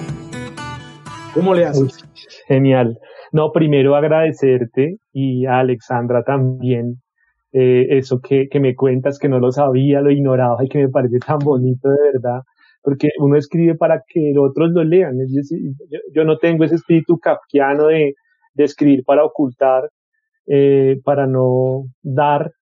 [1.34, 2.04] ¿Cómo le haces?
[2.46, 2.98] Genial.
[3.32, 6.96] No, primero agradecerte y a Alexandra también
[7.52, 10.88] eh, eso que, que me cuentas, que no lo sabía, lo ignoraba y que me
[10.88, 12.40] parece tan bonito de verdad,
[12.82, 15.20] porque uno escribe para que otros lo lean.
[15.20, 15.58] Es decir,
[16.14, 18.14] yo, no tengo ese espíritu kafkiano de,
[18.54, 19.88] de escribir para ocultar,
[20.46, 22.52] eh, para no dar.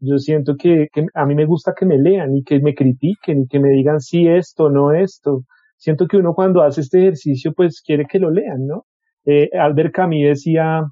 [0.00, 3.42] Yo siento que, que, a mí me gusta que me lean y que me critiquen
[3.42, 5.42] y que me digan sí esto, no esto.
[5.76, 8.84] Siento que uno cuando hace este ejercicio pues quiere que lo lean, ¿no?
[9.26, 10.84] Eh, Albert Camus decía,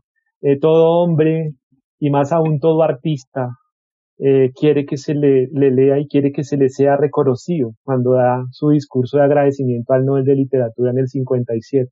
[0.42, 1.53] eh, todo hombre
[1.99, 3.49] y más aún todo artista
[4.18, 8.12] eh, quiere que se le, le, lea y quiere que se le sea reconocido cuando
[8.12, 11.90] da su discurso de agradecimiento al Nobel de Literatura en el 57.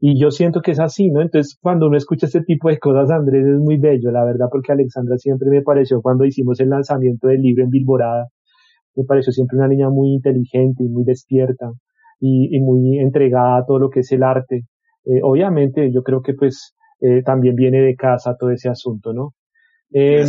[0.00, 1.22] Y yo siento que es así, ¿no?
[1.22, 4.72] Entonces, cuando uno escucha este tipo de cosas, Andrés, es muy bello, la verdad, porque
[4.72, 8.26] Alexandra siempre me pareció, cuando hicimos el lanzamiento del libro en Bilborada,
[8.94, 11.70] me pareció siempre una niña muy inteligente y muy despierta
[12.20, 14.64] y, y muy entregada a todo lo que es el arte.
[15.06, 19.34] Eh, obviamente, yo creo que pues eh, también viene de casa todo ese asunto, ¿no?
[19.92, 20.24] Eh,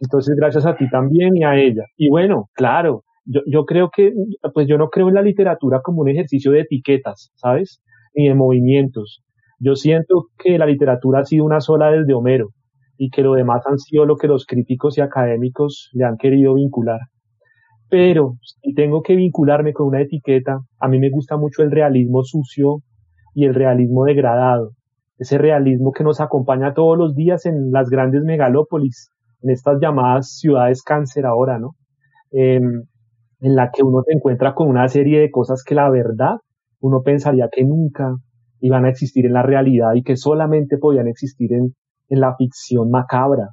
[0.00, 1.84] entonces, gracias a ti también y a ella.
[1.96, 4.12] Y bueno, claro, yo, yo creo que,
[4.54, 7.80] pues yo no creo en la literatura como un ejercicio de etiquetas, ¿sabes?
[8.14, 9.22] Ni de movimientos.
[9.60, 12.50] Yo siento que la literatura ha sido una sola desde Homero
[12.96, 16.54] y que lo demás han sido lo que los críticos y académicos le han querido
[16.54, 17.00] vincular.
[17.88, 22.22] Pero si tengo que vincularme con una etiqueta, a mí me gusta mucho el realismo
[22.22, 22.82] sucio
[23.38, 24.72] y el realismo degradado,
[25.16, 30.38] ese realismo que nos acompaña todos los días en las grandes megalópolis, en estas llamadas
[30.40, 31.76] ciudades cáncer ahora, ¿no?
[32.32, 32.82] Em,
[33.40, 36.38] en la que uno se encuentra con una serie de cosas que la verdad
[36.80, 38.16] uno pensaría que nunca
[38.58, 41.76] iban a existir en la realidad y que solamente podían existir en,
[42.08, 43.50] en la ficción macabra.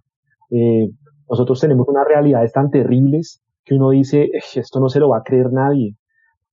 [0.49, 0.89] Eh,
[1.29, 5.23] nosotros tenemos unas realidades tan terribles que uno dice, esto no se lo va a
[5.23, 5.95] creer nadie.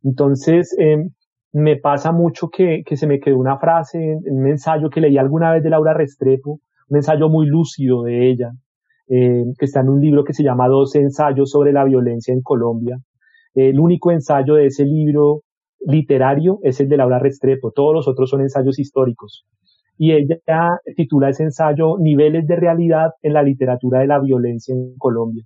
[0.02, 1.08] Entonces, eh,
[1.52, 5.18] me pasa mucho que, que se me quedó una frase en, un ensayo que leí
[5.18, 8.52] alguna vez de Laura Restrepo, un ensayo muy lúcido de ella,
[9.08, 12.40] eh, que está en un libro que se llama 12 ensayos sobre la violencia en
[12.42, 12.98] Colombia.
[13.54, 15.42] El único ensayo de ese libro
[15.80, 19.44] literario es el de Laura Restrepo, todos los otros son ensayos históricos.
[19.98, 24.96] Y ella titula ese ensayo Niveles de realidad en la literatura de la violencia en
[24.96, 25.44] Colombia.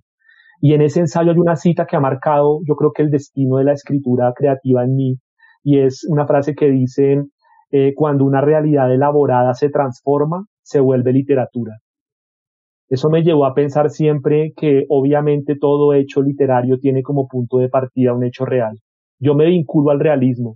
[0.61, 3.57] Y en ese ensayo hay una cita que ha marcado, yo creo que el destino
[3.57, 5.19] de la escritura creativa en mí,
[5.67, 7.25] y es una frase que dice,
[7.71, 11.73] eh, cuando una realidad elaborada se transforma, se vuelve literatura.
[12.87, 17.67] Eso me llevó a pensar siempre que obviamente todo hecho literario tiene como punto de
[17.67, 18.77] partida un hecho real.
[19.19, 20.55] Yo me vinculo al realismo.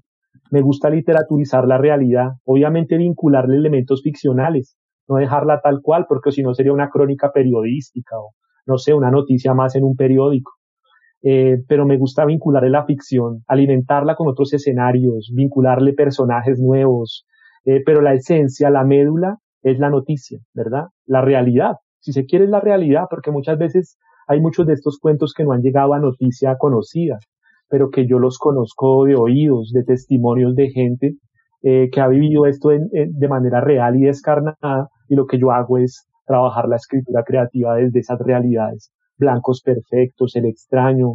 [0.49, 4.77] Me gusta literaturizar la realidad, obviamente vincularle elementos ficcionales,
[5.09, 8.31] no dejarla tal cual, porque si no sería una crónica periodística o,
[8.65, 10.53] no sé, una noticia más en un periódico.
[11.23, 17.25] Eh, pero me gusta vincularle la ficción, alimentarla con otros escenarios, vincularle personajes nuevos,
[17.63, 20.85] eh, pero la esencia, la médula, es la noticia, ¿verdad?
[21.05, 21.75] La realidad.
[21.99, 25.43] Si se quiere es la realidad, porque muchas veces hay muchos de estos cuentos que
[25.43, 27.19] no han llegado a noticia conocida,
[27.69, 31.13] pero que yo los conozco de oídos, de testimonios de gente
[31.61, 35.77] eh, que ha vivido esto de manera real y descarnada, y lo que yo hago
[35.77, 41.13] es trabajar la escritura creativa desde esas realidades blancos perfectos, el extraño.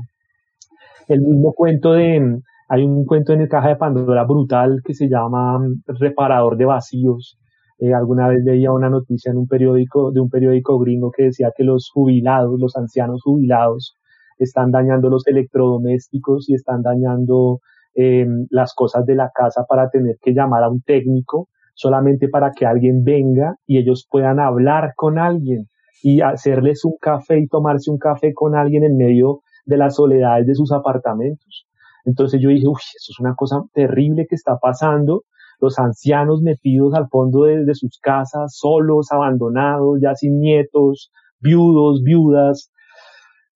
[1.08, 5.08] El mismo cuento de, hay un cuento en el Caja de Pandora brutal que se
[5.08, 7.38] llama mm, Reparador de Vacíos.
[7.78, 11.52] Eh, alguna vez leía una noticia en un periódico, de un periódico gringo que decía
[11.54, 13.96] que los jubilados, los ancianos jubilados,
[14.38, 17.60] están dañando los electrodomésticos y están dañando
[17.94, 22.52] em, las cosas de la casa para tener que llamar a un técnico solamente para
[22.52, 25.68] que alguien venga y ellos puedan hablar con alguien
[26.02, 30.46] y hacerles un café y tomarse un café con alguien en medio de las soledades
[30.46, 31.66] de sus apartamentos.
[32.04, 35.24] Entonces yo dije, uy, eso es una cosa terrible que está pasando.
[35.60, 42.70] Los ancianos metidos al fondo de, sus casas, solos, abandonados, ya sin nietos, viudos, viudas.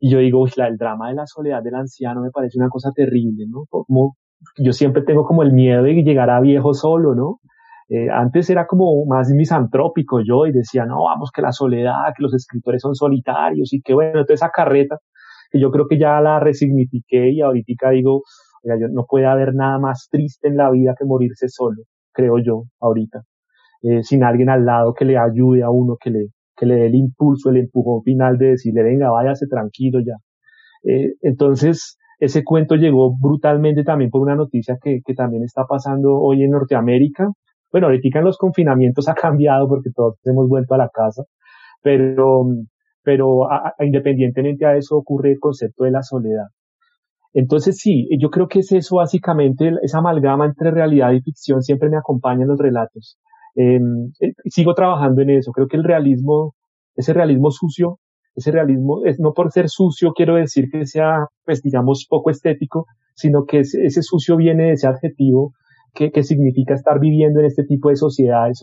[0.00, 2.68] Y yo digo, uy, la, el drama de la soledad del anciano me parece una
[2.68, 3.66] cosa terrible, ¿no?
[3.68, 4.16] Como,
[4.58, 7.40] yo siempre tengo como el miedo de llegar a viejo solo, ¿no?
[7.90, 12.22] Eh, antes era como más misantrópico yo y decía, no, vamos, que la soledad, que
[12.22, 14.98] los escritores son solitarios y que bueno, toda esa carreta
[15.50, 18.22] que yo creo que ya la resignifiqué y ahorita digo,
[18.62, 21.82] oiga, no puede haber nada más triste en la vida que morirse solo,
[22.12, 23.22] creo yo, ahorita,
[23.82, 26.26] eh, sin alguien al lado que le ayude a uno, que le,
[26.56, 30.14] que le dé el impulso, el empujón final de decirle, venga, váyase tranquilo ya.
[30.84, 36.20] Eh, entonces, ese cuento llegó brutalmente también por una noticia que, que también está pasando
[36.20, 37.32] hoy en Norteamérica,
[37.72, 41.22] bueno, ahorita en los confinamientos ha cambiado porque todos hemos vuelto a la casa,
[41.82, 42.44] pero,
[43.02, 43.48] pero
[43.80, 46.46] independientemente a eso ocurre el concepto de la soledad.
[47.32, 51.88] Entonces sí, yo creo que es eso básicamente, esa amalgama entre realidad y ficción siempre
[51.88, 53.18] me acompaña en los relatos.
[53.54, 56.54] Em, eh, sigo trabajando en eso, creo que el realismo,
[56.96, 57.98] ese realismo sucio,
[58.34, 62.86] ese realismo, es, no por ser sucio quiero decir que sea, pues digamos, poco estético,
[63.14, 65.52] sino que ese, ese sucio viene de ese adjetivo
[65.94, 68.60] que, que, significa estar viviendo en este tipo de sociedades,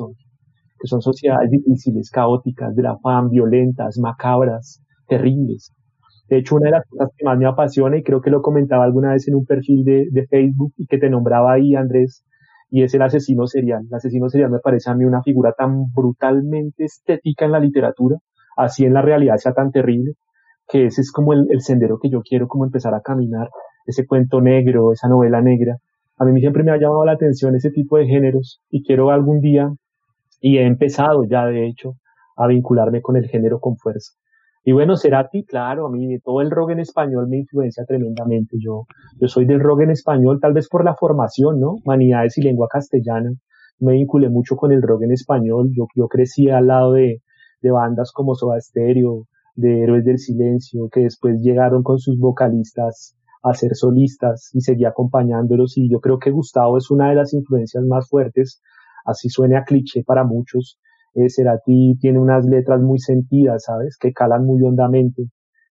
[0.80, 5.74] que son sociedades difíciles, caóticas, de la fama, violentas, macabras, terribles.
[6.30, 8.84] De hecho, una de las cosas que más me apasiona, y creo que lo comentaba
[8.84, 12.24] alguna vez en un perfil de, de Facebook y que te nombraba ahí, Andrés,
[12.70, 13.86] y es el asesino serial.
[13.88, 18.18] El asesino serial me parece a mí una figura tan brutalmente estética en la literatura,
[18.58, 20.14] así en la realidad sea tan terrible,
[20.68, 23.48] que ese es como el sendero que yo quiero como empezar a caminar,
[23.88, 25.78] ese cuento negro, esa novela negra.
[26.20, 29.40] A mí siempre me ha llamado la atención ese tipo de géneros y quiero algún
[29.40, 29.70] día,
[30.42, 31.94] y he empezado ya de hecho,
[32.36, 34.14] a vincularme con el género con fuerza.
[34.64, 38.58] Y bueno, Cerati, claro, a mí todo el rock en español me influencia tremendamente.
[38.60, 38.86] Yo,
[39.20, 41.76] yo soy del rock en español, tal vez por la formación, ¿no?
[41.86, 43.32] Manidades y lengua castellana.
[43.80, 45.70] Me vinculé mucho con el rock en español.
[45.74, 47.22] Yo, yo crecí al lado de,
[47.62, 53.17] de bandas como Soda Stereo, de Héroes del Silencio, que después llegaron con sus vocalistas
[53.44, 55.78] a ser solistas y seguí acompañándolos.
[55.78, 58.62] Y yo creo que Gustavo es una de las influencias más fuertes,
[59.06, 60.80] así suene a cliché para muchos,
[61.16, 61.28] eh,
[62.00, 63.98] tiene unas letras muy sentidas, ¿sabes?
[63.98, 65.24] Que calan muy hondamente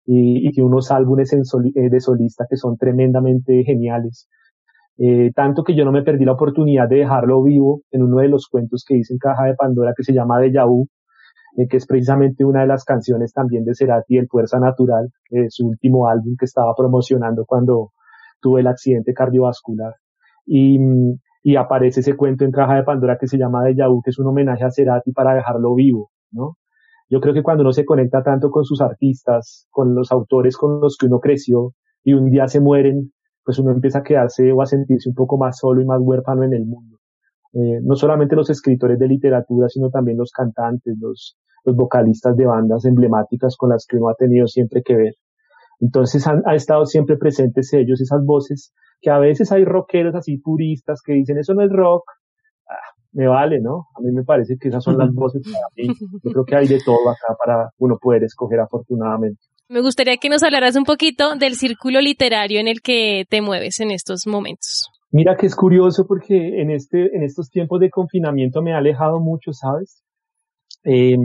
[0.05, 4.29] y, y tiene unos álbumes eh, de solista que son tremendamente geniales.
[4.99, 8.29] Eh, tanto que yo no me perdí la oportunidad de dejarlo vivo en uno de
[8.29, 10.89] los cuentos que hice en Caja de Pandora que se llama Deja Vu,
[11.61, 15.47] eh, que es precisamente una de las canciones también de Cerati, El Fuerza Natural, eh,
[15.51, 17.93] su último álbum que estaba promocionando cuando
[18.41, 19.95] tuve el accidente cardiovascular.
[20.47, 20.79] Y,
[21.43, 24.19] y aparece ese cuento en Caja de Pandora que se llama de Vu, que es
[24.19, 26.57] un homenaje a Cerati para dejarlo vivo, ¿no?
[27.11, 30.81] Yo creo que cuando uno se conecta tanto con sus artistas, con los autores con
[30.81, 33.13] los que uno creció y un día se mueren,
[33.45, 36.45] pues uno empieza a quedarse o a sentirse un poco más solo y más huérfano
[36.45, 36.99] en el mundo.
[37.53, 42.47] Eh, no solamente los escritores de literatura, sino también los cantantes, los, los vocalistas de
[42.47, 45.15] bandas emblemáticas con las que uno ha tenido siempre que ver.
[45.81, 50.37] Entonces han, ha estado siempre presentes ellos, esas voces que a veces hay rockeros así
[50.39, 52.05] puristas que dicen eso no es rock,
[52.69, 53.87] ah, me vale, ¿no?
[53.97, 55.95] A mí me parece que esas son las voces para mí.
[56.23, 59.41] Yo creo que hay de todo acá para uno poder escoger afortunadamente.
[59.69, 63.81] Me gustaría que nos hablaras un poquito del círculo literario en el que te mueves
[63.81, 64.91] en estos momentos.
[65.13, 69.21] Mira que es curioso porque en este, en estos tiempos de confinamiento me ha alejado
[69.21, 70.03] mucho, ¿sabes?
[70.85, 71.17] Eh,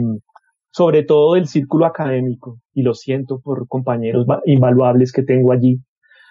[0.76, 5.80] sobre todo del círculo académico, y lo siento por compañeros invaluables que tengo allí,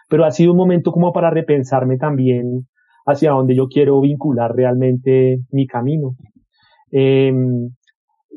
[0.07, 2.67] pero ha sido un momento como para repensarme también
[3.07, 6.15] hacia dónde yo quiero vincular realmente mi camino.
[6.91, 7.33] Eh,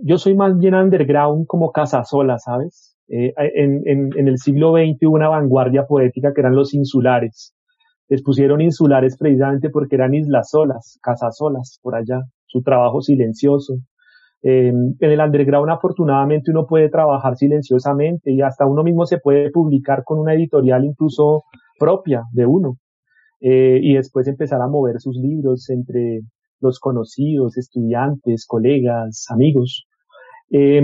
[0.03, 2.97] yo soy más bien underground como casa sola, ¿sabes?
[3.09, 7.55] Eh, en, en, el siglo XX hubo una vanguardia poética que eran los insulares.
[8.09, 13.75] Les pusieron insulares precisamente porque eran islas solas, casas solas por allá, su trabajo silencioso.
[14.43, 19.51] Eh, en el underground afortunadamente uno puede trabajar silenciosamente y hasta uno mismo se puede
[19.51, 21.43] publicar con una editorial incluso
[21.77, 22.77] propia de uno
[23.41, 26.21] eh, y después empezar a mover sus libros entre
[26.61, 29.87] los conocidos, estudiantes, colegas, amigos.
[30.51, 30.83] Eh,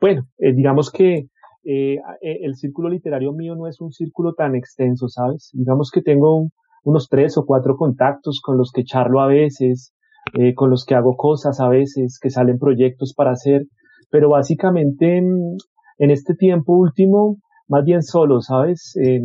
[0.00, 1.26] bueno, digamos que
[1.62, 5.50] el círculo literario mío no es un círculo tan extenso, ¿sabes?
[5.52, 6.48] Digamos que tengo
[6.84, 9.92] unos tres o cuatro contactos con los que charlo a veces,
[10.38, 13.66] eh, con los que hago cosas a veces, que salen proyectos para hacer,
[14.10, 15.56] pero básicamente en,
[15.98, 17.36] en este tiempo último,
[17.68, 18.96] más bien solo, ¿sabes?
[19.02, 19.20] Eh,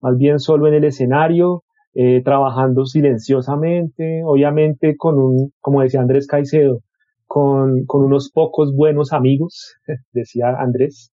[0.00, 1.62] más bien solo en el escenario,
[1.94, 6.80] eh, trabajando silenciosamente, obviamente con un, como decía Andrés Caicedo,
[7.26, 9.76] con, con unos pocos buenos amigos,
[10.12, 11.12] decía Andrés,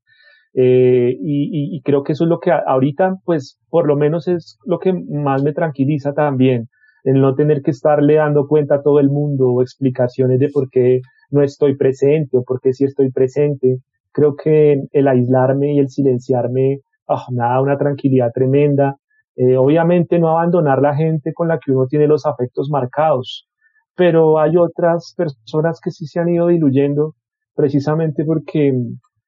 [0.54, 4.58] eh, y, y, creo que eso es lo que ahorita, pues, por lo menos es
[4.66, 6.68] lo que más me tranquiliza también,
[7.04, 10.70] el no tener que estarle dando cuenta a todo el mundo o explicaciones de por
[10.70, 13.80] qué no estoy presente o por qué sí estoy presente.
[14.12, 18.98] Creo que el aislarme y el silenciarme oh, me da una tranquilidad tremenda.
[19.36, 23.48] Eh, obviamente no abandonar la gente con la que uno tiene los afectos marcados,
[23.96, 27.16] pero hay otras personas que sí se han ido diluyendo
[27.56, 28.74] precisamente porque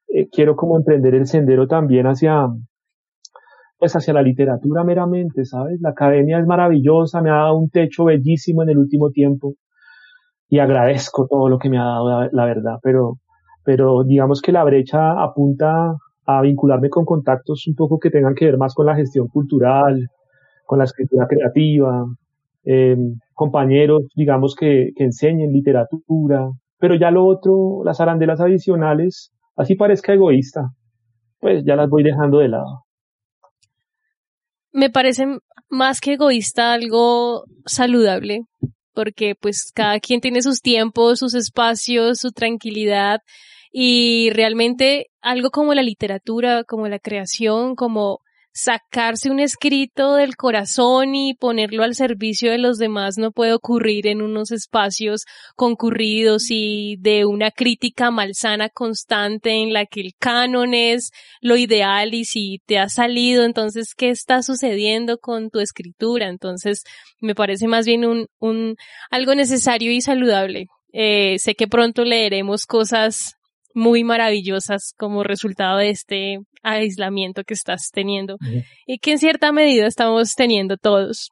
[0.10, 2.48] eh, quiero como emprender el sendero también hacia,
[3.84, 5.82] pues hacia la literatura meramente, ¿sabes?
[5.82, 9.56] La academia es maravillosa, me ha dado un techo bellísimo en el último tiempo
[10.48, 13.18] y agradezco todo lo que me ha dado, la, verdad, pero,
[13.66, 18.46] pero digamos que la brecha apunta a vincularme con contactos un poco que tengan que
[18.46, 20.08] ver más con la gestión cultural,
[20.66, 22.06] con la escritura creativa,
[22.64, 26.48] em, compañeros, digamos, que, que enseñen literatura,
[26.80, 30.70] pero ya lo otro, las arandelas adicionales, así parezca egoísta,
[31.42, 32.84] pues ya las voy dejando de lado.
[34.74, 35.26] Me parece
[35.70, 38.42] más que egoísta algo saludable,
[38.94, 43.22] porque pues cada quien tiene sus tiempos, sus espacios, su tranquilidad
[43.72, 48.20] y realmente algo como la literatura, como la creación, como
[48.54, 54.06] sacarse un escrito del corazón y ponerlo al servicio de los demás no puede ocurrir
[54.08, 55.26] en unos espacios
[55.56, 62.14] concurridos y de una crítica malsana constante en la que el canon es lo ideal
[62.14, 66.30] y si te ha salido, entonces, ¿qué está sucediendo con tu escritura?
[66.30, 66.84] Entonces,
[67.20, 68.76] me parece más bien un, un
[69.10, 70.68] algo necesario y saludable.
[70.92, 73.36] Eh, sé que pronto leeremos cosas
[73.74, 78.38] muy maravillosas como resultado de este aislamiento que estás teniendo
[78.86, 81.30] y que en cierta medida estamos teniendo todos.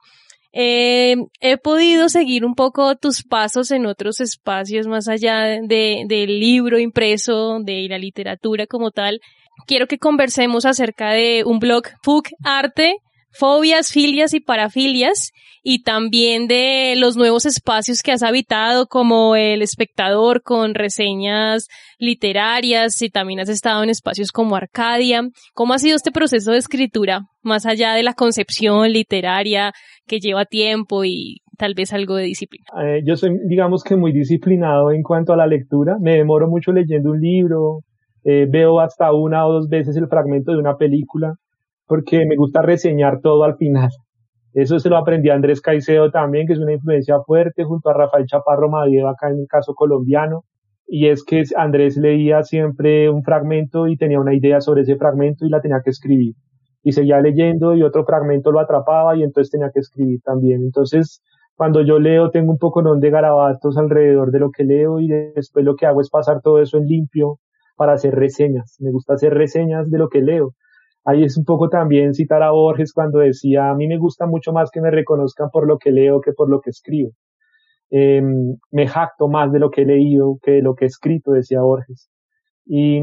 [0.53, 6.39] Eh, he podido seguir un poco tus pasos en otros espacios más allá de, del
[6.39, 9.21] libro impreso, de la literatura como tal.
[9.65, 12.95] Quiero que conversemos acerca de un blog FUC Arte,
[13.31, 15.31] fobias, filias y parafilias,
[15.63, 21.67] y también de los nuevos espacios que has habitado, como el espectador con reseñas
[21.99, 25.21] literarias, y también has estado en espacios como Arcadia.
[25.53, 29.71] ¿Cómo ha sido este proceso de escritura, más allá de la concepción literaria
[30.07, 32.65] que lleva tiempo y tal vez algo de disciplina?
[32.83, 35.97] Eh, yo soy, digamos que muy disciplinado en cuanto a la lectura.
[36.01, 37.81] Me demoro mucho leyendo un libro,
[38.23, 41.35] eh, veo hasta una o dos veces el fragmento de una película
[41.91, 43.89] porque me gusta reseñar todo al final.
[44.53, 47.93] Eso se lo aprendí a Andrés Caicedo también, que es una influencia fuerte junto a
[47.93, 50.45] Rafael Chaparro Madieva acá en el caso colombiano.
[50.87, 55.45] Y es que Andrés leía siempre un fragmento y tenía una idea sobre ese fragmento
[55.45, 56.33] y la tenía que escribir.
[56.81, 60.61] Y seguía leyendo y otro fragmento lo atrapaba y entonces tenía que escribir también.
[60.61, 61.21] Entonces,
[61.57, 65.65] cuando yo leo, tengo un poco de garabatos alrededor de lo que leo y después
[65.65, 67.39] lo que hago es pasar todo eso en limpio
[67.75, 68.77] para hacer reseñas.
[68.79, 70.53] Me gusta hacer reseñas de lo que leo
[71.05, 74.51] ahí es un poco también citar a Borges cuando decía, a mí me gusta mucho
[74.53, 77.11] más que me reconozcan por lo que leo que por lo que escribo.
[77.89, 81.31] Em, me jacto más de lo que he leído que de lo que he escrito,
[81.31, 82.09] decía Borges.
[82.65, 83.01] Y,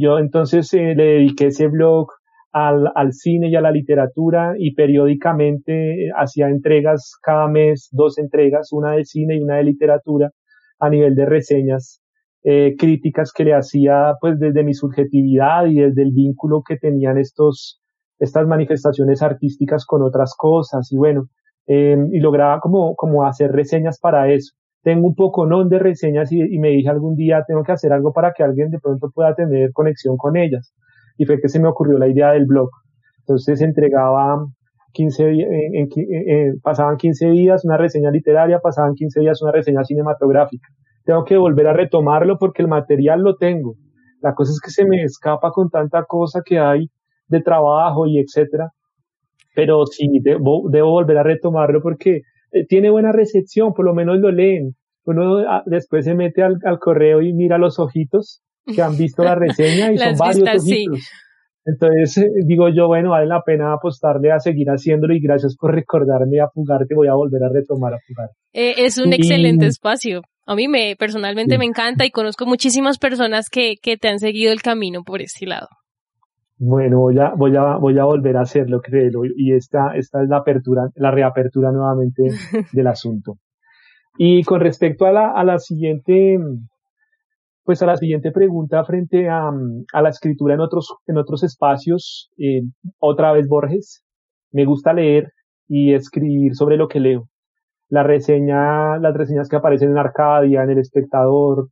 [0.00, 2.08] yo entonces eh, le dediqué ese blog
[2.52, 8.18] al, al, cine y a la literatura y periódicamente eh, hacía entregas cada mes, dos
[8.18, 10.30] entregas, una de cine y una de literatura
[10.78, 12.00] a nivel de reseñas
[12.42, 17.18] eh, críticas que le hacía pues desde mi subjetividad y desde el vínculo que tenían
[17.18, 17.82] estos,
[18.18, 21.26] estas manifestaciones artísticas con otras cosas y bueno,
[21.66, 24.54] eh, y lograba como, como hacer reseñas para eso.
[24.82, 28.14] Tengo un poco non de reseñas y, me dije algún día tengo que hacer algo
[28.14, 30.72] para que alguien de pronto pueda tener conexión con ellas.
[31.18, 32.70] Y fue que se me ocurrió la idea del blog.
[33.18, 34.46] Entonces entregaba
[34.94, 40.66] 15 en, en, pasaban 15 días una reseña literaria, pasaban 15 días una reseña cinematográfica
[41.10, 43.74] tengo que volver a retomarlo porque el material lo tengo.
[44.22, 46.86] La cosa es que se me escapa con tanta cosa que hay
[47.26, 48.70] de trabajo y etcétera.
[49.56, 52.20] Pero sí, debo, debo volver a retomarlo porque
[52.52, 54.76] eh, tiene buena recepción, por lo menos lo leen.
[55.04, 58.40] Uno ah, después se mete al, al correo y mira los ojitos
[58.72, 61.10] que han visto la reseña y son varios ojitos.
[61.64, 65.74] Entonces eh, digo yo, bueno, vale la pena apostarle a seguir haciéndolo y gracias por
[65.74, 68.36] recordarme a Fugarte, voy a volver a retomar a Fugarte.
[68.52, 70.22] Eh, es un excelente espacio.
[70.50, 74.52] A mí me personalmente me encanta y conozco muchísimas personas que, que te han seguido
[74.52, 75.68] el camino por ese lado.
[76.58, 80.28] Bueno, voy a, voy a, voy a volver a hacerlo, creo, y esta, esta es
[80.28, 82.24] la apertura, la reapertura nuevamente
[82.72, 83.36] del asunto.
[84.18, 86.36] Y con respecto a la, a la siguiente,
[87.62, 89.52] pues a la siguiente pregunta frente a,
[89.92, 92.62] a la escritura en otros, en otros espacios, eh,
[92.98, 94.02] otra vez Borges,
[94.50, 95.30] me gusta leer
[95.68, 97.29] y escribir sobre lo que leo
[97.90, 101.68] la reseña, las reseñas que aparecen en Arcadia, en El Espectador,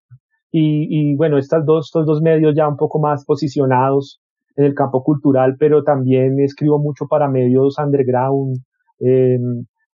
[0.50, 4.20] y, y bueno, estas dos, estos dos medios ya un poco más posicionados
[4.56, 8.58] en el campo cultural, pero también escribo mucho para medios underground,
[9.00, 9.38] eh,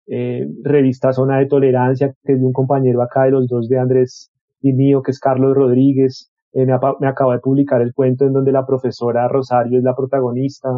[0.07, 3.79] eh, revista Zona de Tolerancia, que es de un compañero acá de los dos de
[3.79, 6.31] Andrés y mío, que es Carlos Rodríguez.
[6.53, 9.95] Eh, me, me, acaba de publicar el cuento en donde la profesora Rosario es la
[9.95, 10.69] protagonista.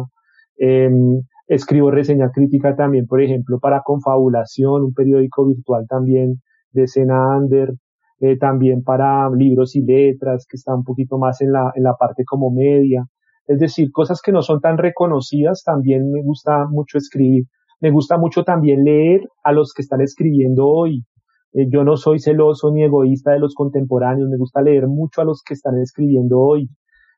[0.57, 0.89] Eh,
[1.47, 6.41] Escribo reseña crítica también, por ejemplo, para Confabulación, un periódico virtual también
[6.71, 7.73] de Sena Under,
[8.21, 11.95] eh, también para libros y letras, que está un poquito más en la, en la
[11.95, 13.05] parte como media.
[13.45, 17.43] Es decir, cosas que no son tan reconocidas, también me gusta mucho escribir.
[17.81, 21.03] Me gusta mucho también leer a los que están escribiendo hoy.
[21.51, 25.25] Eh, yo no soy celoso ni egoísta de los contemporáneos, me gusta leer mucho a
[25.25, 26.69] los que están escribiendo hoy,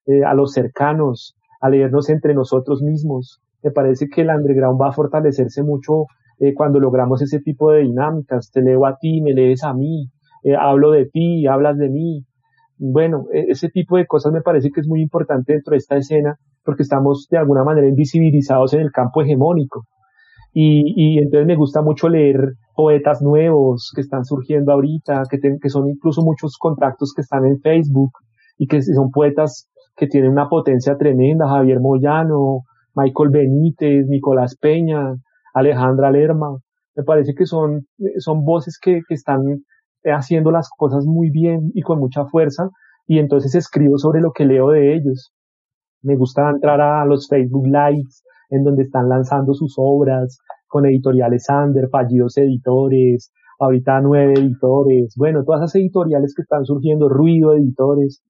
[0.08, 4.89] eh, a los cercanos, a leernos entre nosotros mismos me parece que el underground va
[4.89, 6.05] a fortalecerse mucho
[6.39, 8.51] eh, cuando logramos ese tipo de dinámicas.
[8.51, 10.07] Te leo a ti, me lees a mí,
[10.43, 12.24] eh, hablo de ti, hablas de mí.
[12.78, 15.97] Bueno, e, ese tipo de cosas me parece que es muy importante dentro de esta
[15.97, 19.86] escena porque estamos de alguna manera invisibilizados en el campo hegemónico.
[20.53, 25.70] Y, y entonces me gusta mucho leer poetas nuevos que están surgiendo ahorita, que, que
[25.70, 28.11] son incluso muchos contactos que están en Facebook
[28.59, 32.61] y que son poetas que tienen una potencia tremenda, Javier Moyano,
[32.96, 35.16] Michael Benítez, Nicolás Peña,
[35.54, 36.58] Alejandra Lerma.
[36.96, 37.88] Me parece que son,
[38.20, 39.41] son voces que, que están
[40.04, 42.70] haciendo las cosas muy bien y con mucha fuerza
[43.08, 45.32] y entonces escribo sobre lo que leo de ellos.
[46.02, 51.46] Me gusta entrar a los Facebook Lives en donde están lanzando sus obras con editoriales
[51.46, 58.22] Sander, fallidos editores, ahorita nueve editores, bueno, todas esas editoriales que están surgiendo, ruido editores,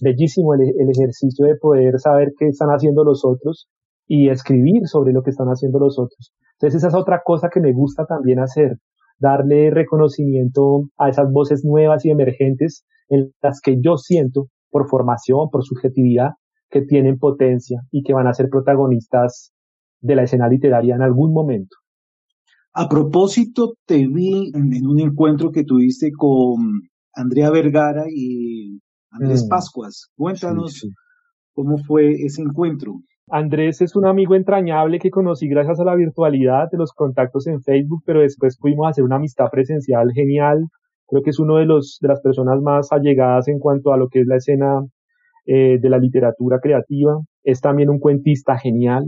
[0.00, 3.68] bellísimo el, el ejercicio de poder saber qué están haciendo los otros
[4.08, 6.32] y escribir sobre lo que están haciendo los otros.
[6.54, 8.78] Entonces esa es otra cosa que me gusta también hacer,
[9.18, 15.50] darle reconocimiento a esas voces nuevas y emergentes en las que yo siento, por formación,
[15.50, 16.32] por subjetividad,
[16.70, 19.52] que tienen potencia y que van a ser protagonistas
[20.00, 21.76] de la escena literaria en algún momento.
[22.74, 26.82] A propósito, te vi en un encuentro que tuviste con
[27.14, 28.78] Andrea Vergara y
[29.10, 29.48] Andrés mm.
[29.48, 30.10] Pascuas.
[30.16, 30.86] Cuéntanos
[31.54, 33.00] cómo fue ese encuentro.
[33.30, 37.60] Andrés es un amigo entrañable que conocí gracias a la virtualidad de los contactos en
[37.62, 40.66] Facebook, pero después pudimos hacer una amistad presencial genial.
[41.06, 44.08] Creo que es uno de los de las personas más allegadas en cuanto a lo
[44.08, 44.80] que es la escena
[45.46, 47.18] eh, de la literatura creativa.
[47.42, 49.04] Es también un cuentista genial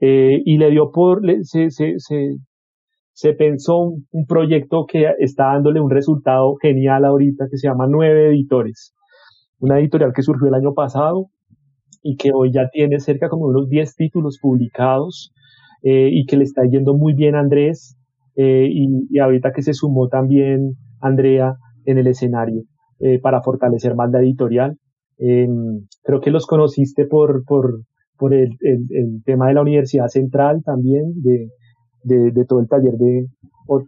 [0.00, 2.36] eh, y le dio por se, se, se,
[3.12, 7.86] se pensó un, un, proyecto que está dándole un resultado genial ahorita que se llama
[7.88, 8.94] Nueve Editores,
[9.58, 11.28] una editorial que surgió el año pasado
[12.04, 15.32] y que hoy ya tiene cerca como unos 10 títulos publicados
[15.82, 17.96] eh, y que le está yendo muy bien a Andrés
[18.36, 22.62] eh, y, y, ahorita que se sumó también Andrea en el escenario
[23.00, 24.76] eh, para fortalecer más la editorial.
[25.16, 27.80] Em, creo que los conociste por, por,
[28.18, 31.48] por el, el, el, tema de la Universidad Central también, de,
[32.02, 33.26] de, de todo el taller de,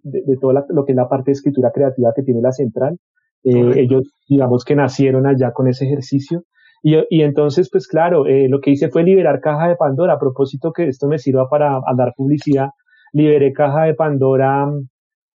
[0.04, 2.52] de, de todo la, lo que es la parte de escritura creativa que tiene la
[2.52, 2.96] Central.
[3.42, 6.42] Ellos, digamos que nacieron allá con ese ejercicio
[6.82, 10.14] y, y entonces, pues claro, eh, lo que hice fue liberar Caja de Pandora.
[10.14, 12.68] A propósito que esto me sirva para dar publicidad,
[13.12, 14.66] liberé Caja de Pandora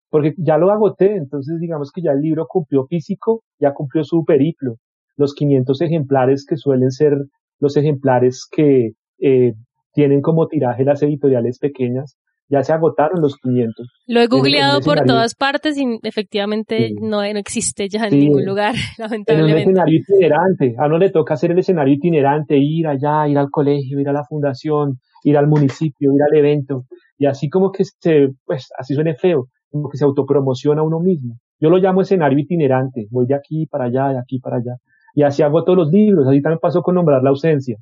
[0.10, 1.16] porque ya lo agoté.
[1.16, 4.76] Entonces, digamos que ya el libro cumplió físico, ya cumplió su periplo.
[5.18, 7.14] Los 500 ejemplares que suelen ser
[7.60, 9.54] los ejemplares que eh,
[9.94, 12.18] tienen como tiraje las editoriales pequeñas,
[12.52, 13.88] ya se agotaron los 500.
[14.08, 16.96] Lo he googleado por todas partes y efectivamente sí.
[17.00, 18.18] no, no, existe ya en sí.
[18.18, 19.62] ningún lugar, lamentablemente.
[19.62, 23.38] En un escenario itinerante, a uno le toca hacer el escenario itinerante, ir allá, ir
[23.38, 26.86] al colegio, ir a la fundación, ir al municipio, ir al evento,
[27.18, 31.38] y así como que se, pues así suene feo, como que se autopromociona uno mismo.
[31.60, 34.76] Yo lo llamo escenario itinerante, voy de aquí para allá, de aquí para allá.
[35.14, 37.78] Y así hago todos los libros, así también pasó con nombrar la ausencia.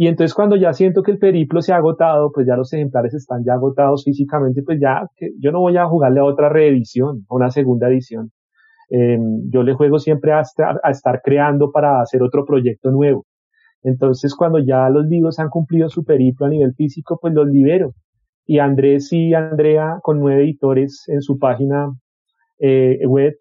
[0.00, 3.14] Y entonces cuando ya siento que el periplo se ha agotado, pues ya los ejemplares
[3.14, 7.26] están ya agotados físicamente, pues ya que yo no voy a jugarle a otra reedición,
[7.28, 8.30] a una segunda edición.
[8.90, 9.18] Eh,
[9.50, 13.26] yo le juego siempre a estar, a estar creando para hacer otro proyecto nuevo.
[13.82, 17.92] Entonces cuando ya los libros han cumplido su periplo a nivel físico, pues los libero.
[18.46, 21.90] Y Andrés y Andrea, con nueve editores en su página
[22.60, 23.34] eh, web,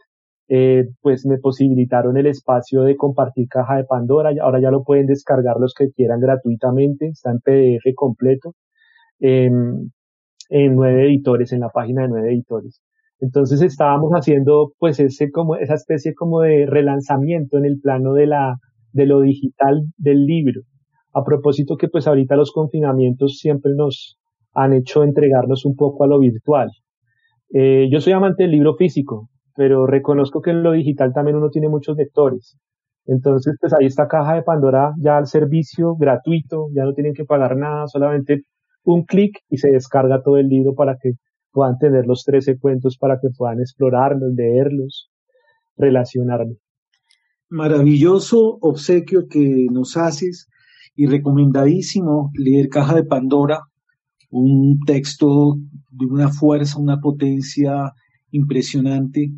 [0.50, 4.32] eh, pues me posibilitaron el espacio de compartir caja de Pandora.
[4.42, 7.08] Ahora ya lo pueden descargar los que quieran gratuitamente.
[7.08, 8.54] Está en PDF completo.
[9.20, 9.50] Eh,
[10.50, 12.82] en nueve editores, en la página de nueve editores.
[13.20, 18.28] Entonces estábamos haciendo pues ese como, esa especie como de relanzamiento en el plano de
[18.28, 18.58] la,
[18.92, 20.62] de lo digital del libro.
[21.14, 24.20] A propósito que pues ahorita los confinamientos siempre nos
[24.54, 26.70] han hecho entregarnos un poco a lo virtual.
[27.54, 31.50] Eh, yo soy amante del libro físico, pero reconozco que en lo digital también uno
[31.50, 32.56] tiene muchos lectores.
[33.08, 37.26] Entonces, pues ahí está Caja de Pandora ya al servicio gratuito, ya no tienen que
[37.26, 38.44] pagar nada, solamente
[38.84, 41.14] un clic y se descarga todo el libro para que
[41.52, 45.10] puedan tener los 13 cuentos, para que puedan explorarlos, leerlos,
[45.76, 46.58] relacionarlos.
[47.50, 50.48] Maravilloso obsequio que nos haces
[50.96, 53.62] y recomendadísimo leer Caja de Pandora,
[54.30, 55.56] un texto
[55.90, 57.94] de una fuerza, una potencia
[58.32, 59.32] impresionante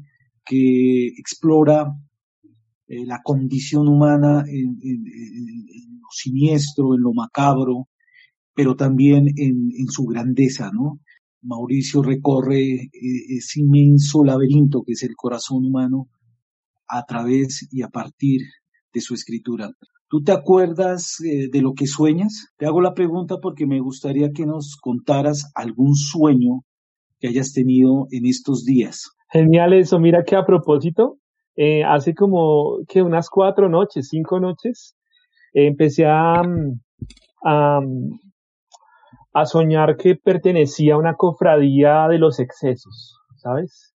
[0.49, 1.93] que explora
[2.87, 4.79] eh, la condición humana en,
[6.01, 7.87] lo siniestro, en lo macabro,
[8.55, 10.99] pero también en, en su grandeza, ¿no?
[11.43, 12.89] Mauricio recorre eh,
[13.29, 16.09] ese inmenso laberinto que es el corazón humano
[16.87, 18.41] a través y a partir
[18.91, 19.71] de su escritura.
[20.07, 22.47] ¿Tú te acuerdas eh, de lo que sueñas?
[22.57, 26.65] Te hago la pregunta porque me gustaría que nos contaras algún sueño
[27.19, 29.11] que hayas tenido en estos días.
[29.31, 31.17] Genial eso, mira que a propósito,
[31.55, 34.95] eh, hace como que unas cuatro noches, cinco noches,
[35.53, 36.41] empecé a,
[37.43, 37.79] a,
[39.33, 43.93] a soñar que pertenecía a una cofradía de los excesos, ¿sabes?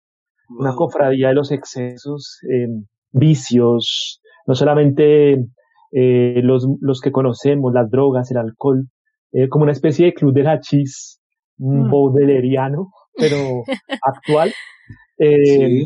[0.48, 2.68] Una cofradía de los excesos, eh,
[3.12, 5.32] vicios, no solamente
[5.92, 8.88] eh, los, los que conocemos, las drogas, el alcohol,
[9.32, 11.20] eh, como una especie de club de hachís,
[11.58, 11.90] un mm.
[13.16, 13.36] pero
[14.02, 14.52] actual.
[15.18, 15.84] Eh,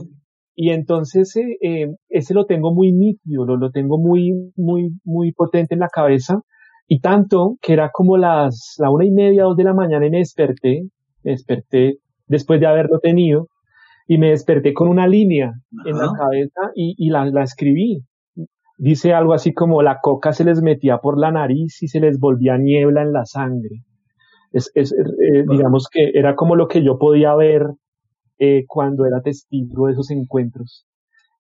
[0.55, 5.33] y entonces eh, eh, ese lo tengo muy nítido, lo, lo tengo muy, muy, muy
[5.33, 6.41] potente en la cabeza.
[6.89, 10.11] Y tanto que era como las, la una y media, dos de la mañana y
[10.11, 10.89] me desperté,
[11.23, 13.49] me desperté después de haberlo tenido
[14.07, 15.53] y me desperté con una línea
[15.85, 18.03] en la cabeza y, y la, la escribí.
[18.79, 22.19] Dice algo así como la coca se les metía por la nariz y se les
[22.19, 23.83] volvía niebla en la sangre.
[24.53, 27.67] Es, es eh, digamos que era como lo que yo podía ver
[28.39, 30.87] eh, cuando era testigo de esos encuentros.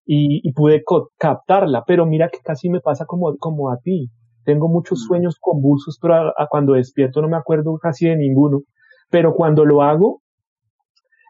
[0.04, 0.82] Y, y pude
[1.18, 4.10] captarla, pero mira que casi me pasa como, como a ti.
[4.44, 5.06] Tengo muchos mm.
[5.08, 8.62] sueños convulsos, pero a, cuando despierto no me acuerdo casi de ninguno.
[9.10, 10.22] Pero cuando lo hago,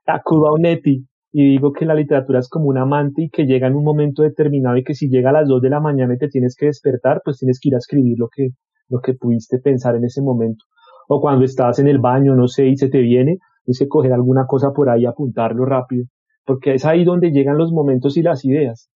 [0.07, 3.45] acudo a un ETI y digo que la literatura es como un amante y que
[3.45, 6.15] llega en un momento determinado y que si llega a las dos de la mañana
[6.15, 8.51] y te tienes que despertar, pues tienes que ir a escribir lo que,
[8.89, 10.65] lo que pudiste pensar en ese momento.
[11.09, 13.39] O cuando estás en el baño, no sé, y se te viene,
[13.69, 16.07] tienes que coger alguna cosa por ahí y apuntarlo rápido,
[16.47, 18.89] porque es ahí donde llegan los momentos y las ideas.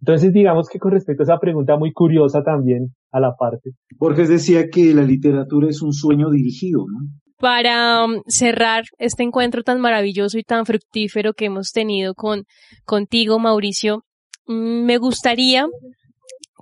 [0.00, 3.70] Entonces, digamos que con respecto a esa pregunta muy curiosa también a la parte.
[3.98, 7.08] Borges decía que la literatura es un sueño dirigido, ¿no?
[7.38, 12.44] Para um, cerrar este encuentro tan maravilloso y tan fructífero que hemos tenido con
[12.84, 14.02] contigo, Mauricio,
[14.46, 15.66] mm, me gustaría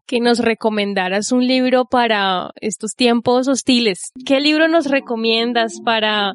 [0.06, 4.12] que nos recomendaras un libro para estos tiempos hostiles.
[4.24, 6.32] ¿Qué libro nos recomiendas para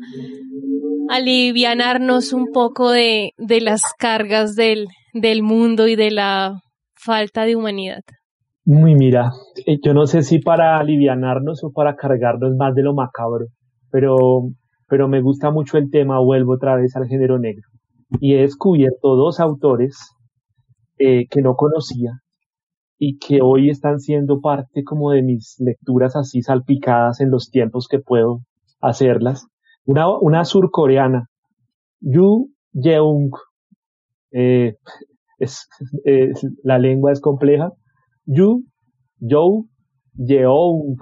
[1.12, 6.62] alivianarnos un poco de, de las cargas del, del mundo y de la
[6.96, 8.02] falta de humanidad?
[8.64, 9.32] Muy mira,
[9.66, 13.48] eh, yo no sé si para alivianarnos o para cargarnos más de lo macabro,
[13.92, 14.16] pero,
[14.88, 17.68] pero me gusta mucho el tema, vuelvo otra vez al género negro.
[18.22, 20.16] Y he descubierto dos autores
[20.98, 22.12] eh, que no conocía
[22.98, 27.88] y que hoy están siendo parte como de mis lecturas así salpicadas en los tiempos
[27.90, 28.42] que puedo
[28.80, 29.48] hacerlas.
[29.86, 31.28] Una, una surcoreana,
[32.00, 33.32] Yu Jeong,
[34.32, 34.76] eh,
[35.40, 35.68] es,
[36.64, 37.72] la lengua es compleja,
[38.26, 38.66] Yu
[39.22, 39.66] Jo
[40.18, 40.98] Jeong,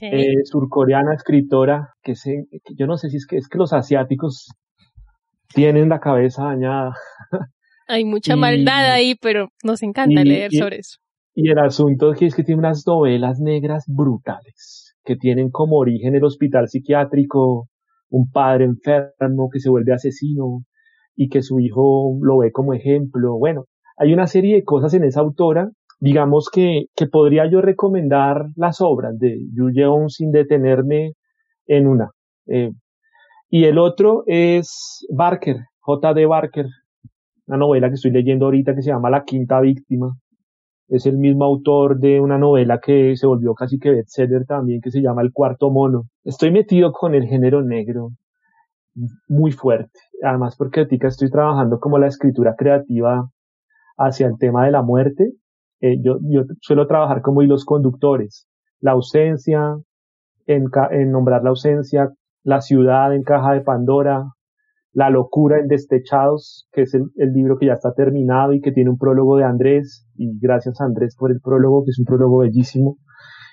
[0.00, 3.72] eh, surcoreana escritora, que, se, que yo no sé si es que es que los
[3.72, 4.48] asiáticos
[5.54, 6.94] tienen la cabeza dañada.
[7.88, 10.98] Hay mucha maldad ahí, pero nos encanta leer sobre eso.
[11.34, 15.78] Y el asunto es que, es que tiene unas novelas negras brutales, que tienen como
[15.78, 17.68] origen el hospital psiquiátrico,
[18.10, 20.64] un padre enfermo que se vuelve asesino
[21.14, 23.38] y que su hijo lo ve como ejemplo.
[23.38, 23.64] Bueno,
[23.96, 28.80] hay una serie de cosas en esa autora, digamos que, que podría yo recomendar las
[28.80, 31.12] obras de Yu Yeon sin detenerme
[31.66, 32.10] en una.
[32.48, 32.72] Eh,
[33.48, 36.26] y el otro es Barker, J.D.
[36.26, 36.66] Barker,
[37.46, 40.16] una novela que estoy leyendo ahorita que se llama La Quinta Víctima.
[40.88, 44.90] Es el mismo autor de una novela que se volvió casi que bestseller también, que
[44.90, 46.04] se llama El Cuarto Mono.
[46.24, 48.10] Estoy metido con el género negro
[49.28, 49.98] muy fuerte.
[50.22, 53.28] Además, porque ahorita estoy trabajando como la escritura creativa
[53.98, 55.32] hacia el tema de la muerte.
[55.80, 58.46] Eh, yo, yo suelo trabajar como hilos conductores.
[58.80, 59.76] La ausencia,
[60.46, 62.12] en, en nombrar la ausencia,
[62.44, 64.24] la ciudad en caja de Pandora,
[64.96, 68.88] la locura en Destechados, que es el, libro que ya está terminado y que tiene
[68.88, 72.38] un prólogo de Andrés, y gracias a Andrés por el prólogo, que es un prólogo
[72.38, 72.96] bellísimo,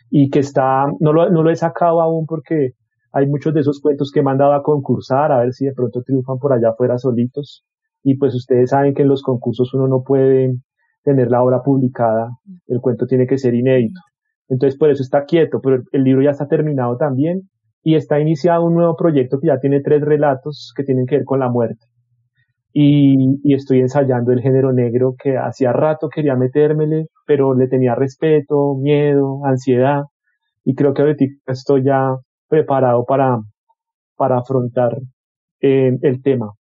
[0.10, 2.72] y que está, no lo, no lo he sacado aún porque
[3.12, 6.02] hay muchos de esos cuentos que he mandado a concursar, a ver si de pronto
[6.02, 7.66] triunfan por allá afuera solitos,
[8.04, 10.54] y pues ustedes saben que en los concursos uno no puede
[11.04, 12.30] tener la obra publicada,
[12.68, 14.00] el cuento tiene que ser inédito.
[14.48, 17.50] Entonces por eso está quieto, pero el libro ya está terminado también
[17.84, 21.26] y está iniciado un nuevo proyecto que ya tiene tres relatos que tienen que ver
[21.26, 21.86] con la muerte.
[22.72, 28.76] Y, estoy ensayando el género negro que hacía rato quería metérmele, pero le tenía respeto,
[28.82, 30.04] miedo, ansiedad,
[30.64, 32.16] y creo que ahorita estoy ya
[32.48, 33.38] preparado para,
[34.16, 34.98] para afrontar
[35.62, 36.54] eh, el tema.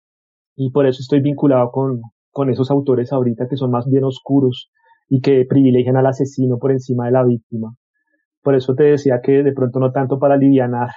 [0.56, 2.02] Y por eso estoy vinculado con,
[2.32, 4.70] con esos autores ahorita que son más bien oscuros
[5.08, 7.74] y que privilegian al asesino por encima de la víctima.
[8.42, 10.90] Por eso te decía que de pronto no tanto para alivianar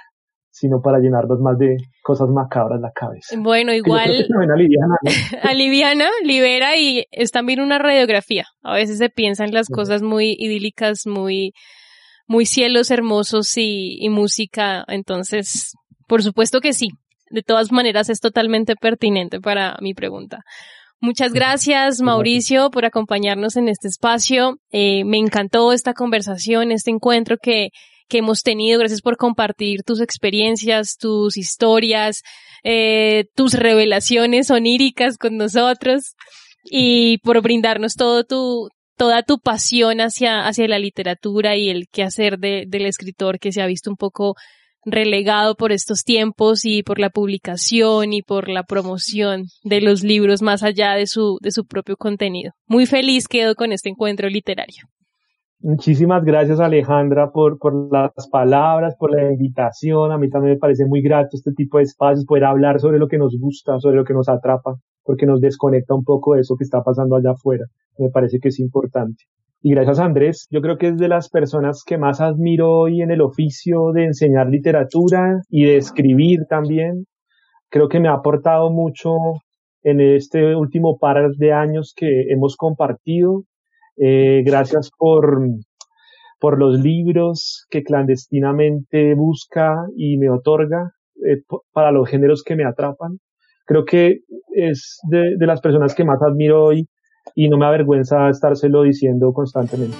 [0.55, 3.35] sino para llenarlos más de cosas macabras la cabeza.
[3.37, 4.25] Bueno, igual
[5.43, 8.45] aliviana, libera y es también una radiografía.
[8.63, 11.51] A veces se piensan las cosas muy idílicas, muy,
[12.25, 14.85] muy cielos hermosos y, y música.
[14.87, 15.73] Entonces,
[16.07, 16.87] por supuesto que sí.
[17.29, 20.39] de todas maneras es totalmente pertinente para mi pregunta.
[21.01, 24.55] Muchas gracias, Mauricio, por acompañarnos en este espacio.
[24.71, 27.71] Eh, me encantó esta conversación, este encuentro que,
[28.07, 28.79] que hemos tenido.
[28.79, 32.21] Gracias por compartir tus experiencias, tus historias,
[32.63, 36.15] eh, tus revelaciones oníricas con nosotros
[36.63, 42.39] y por brindarnos todo tu, toda tu pasión hacia, hacia la literatura y el quehacer
[42.39, 44.35] de, del escritor que se ha visto un poco
[44.85, 50.41] relegado por estos tiempos y por la publicación y por la promoción de los libros
[50.41, 52.53] más allá de su, de su propio contenido.
[52.67, 54.85] Muy feliz quedo con este encuentro literario.
[55.59, 60.11] Muchísimas gracias Alejandra por, por las palabras, por la invitación.
[60.11, 63.07] A mí también me parece muy grato este tipo de espacios, poder hablar sobre lo
[63.07, 66.55] que nos gusta, sobre lo que nos atrapa, porque nos desconecta un poco de eso
[66.55, 67.65] que está pasando allá afuera.
[67.97, 69.23] Me parece que es importante.
[69.61, 73.09] Y gracias Andrés, yo creo que es de las personas que más admiro hoy en
[73.09, 77.07] el oficio de enseñar literatura y de escribir también.
[77.69, 79.15] Creo que me ha aportado mucho
[79.81, 83.45] en este último par de años que hemos compartido.
[83.97, 85.39] Eh, gracias por,
[86.39, 90.91] por los libros que clandestinamente busca y me otorga
[91.25, 91.41] eh,
[91.71, 93.19] para los géneros que me atrapan.
[93.65, 94.19] Creo que
[94.53, 96.87] es de, de las personas que más admiro hoy
[97.33, 99.97] y no me avergüenza estárselo diciendo constantemente.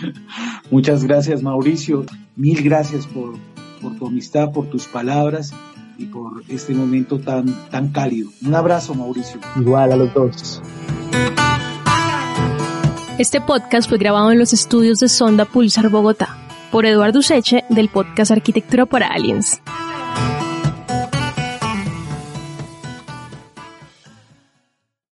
[0.70, 3.34] Muchas gracias Mauricio, mil gracias por,
[3.80, 5.54] por tu amistad, por tus palabras
[5.98, 8.30] y por este momento tan, tan cálido.
[8.44, 9.40] Un abrazo Mauricio.
[9.56, 10.62] Igual a los dos.
[13.18, 16.36] Este podcast fue grabado en los estudios de Sonda Pulsar Bogotá
[16.70, 19.62] por Eduardo Seche del podcast Arquitectura para Aliens.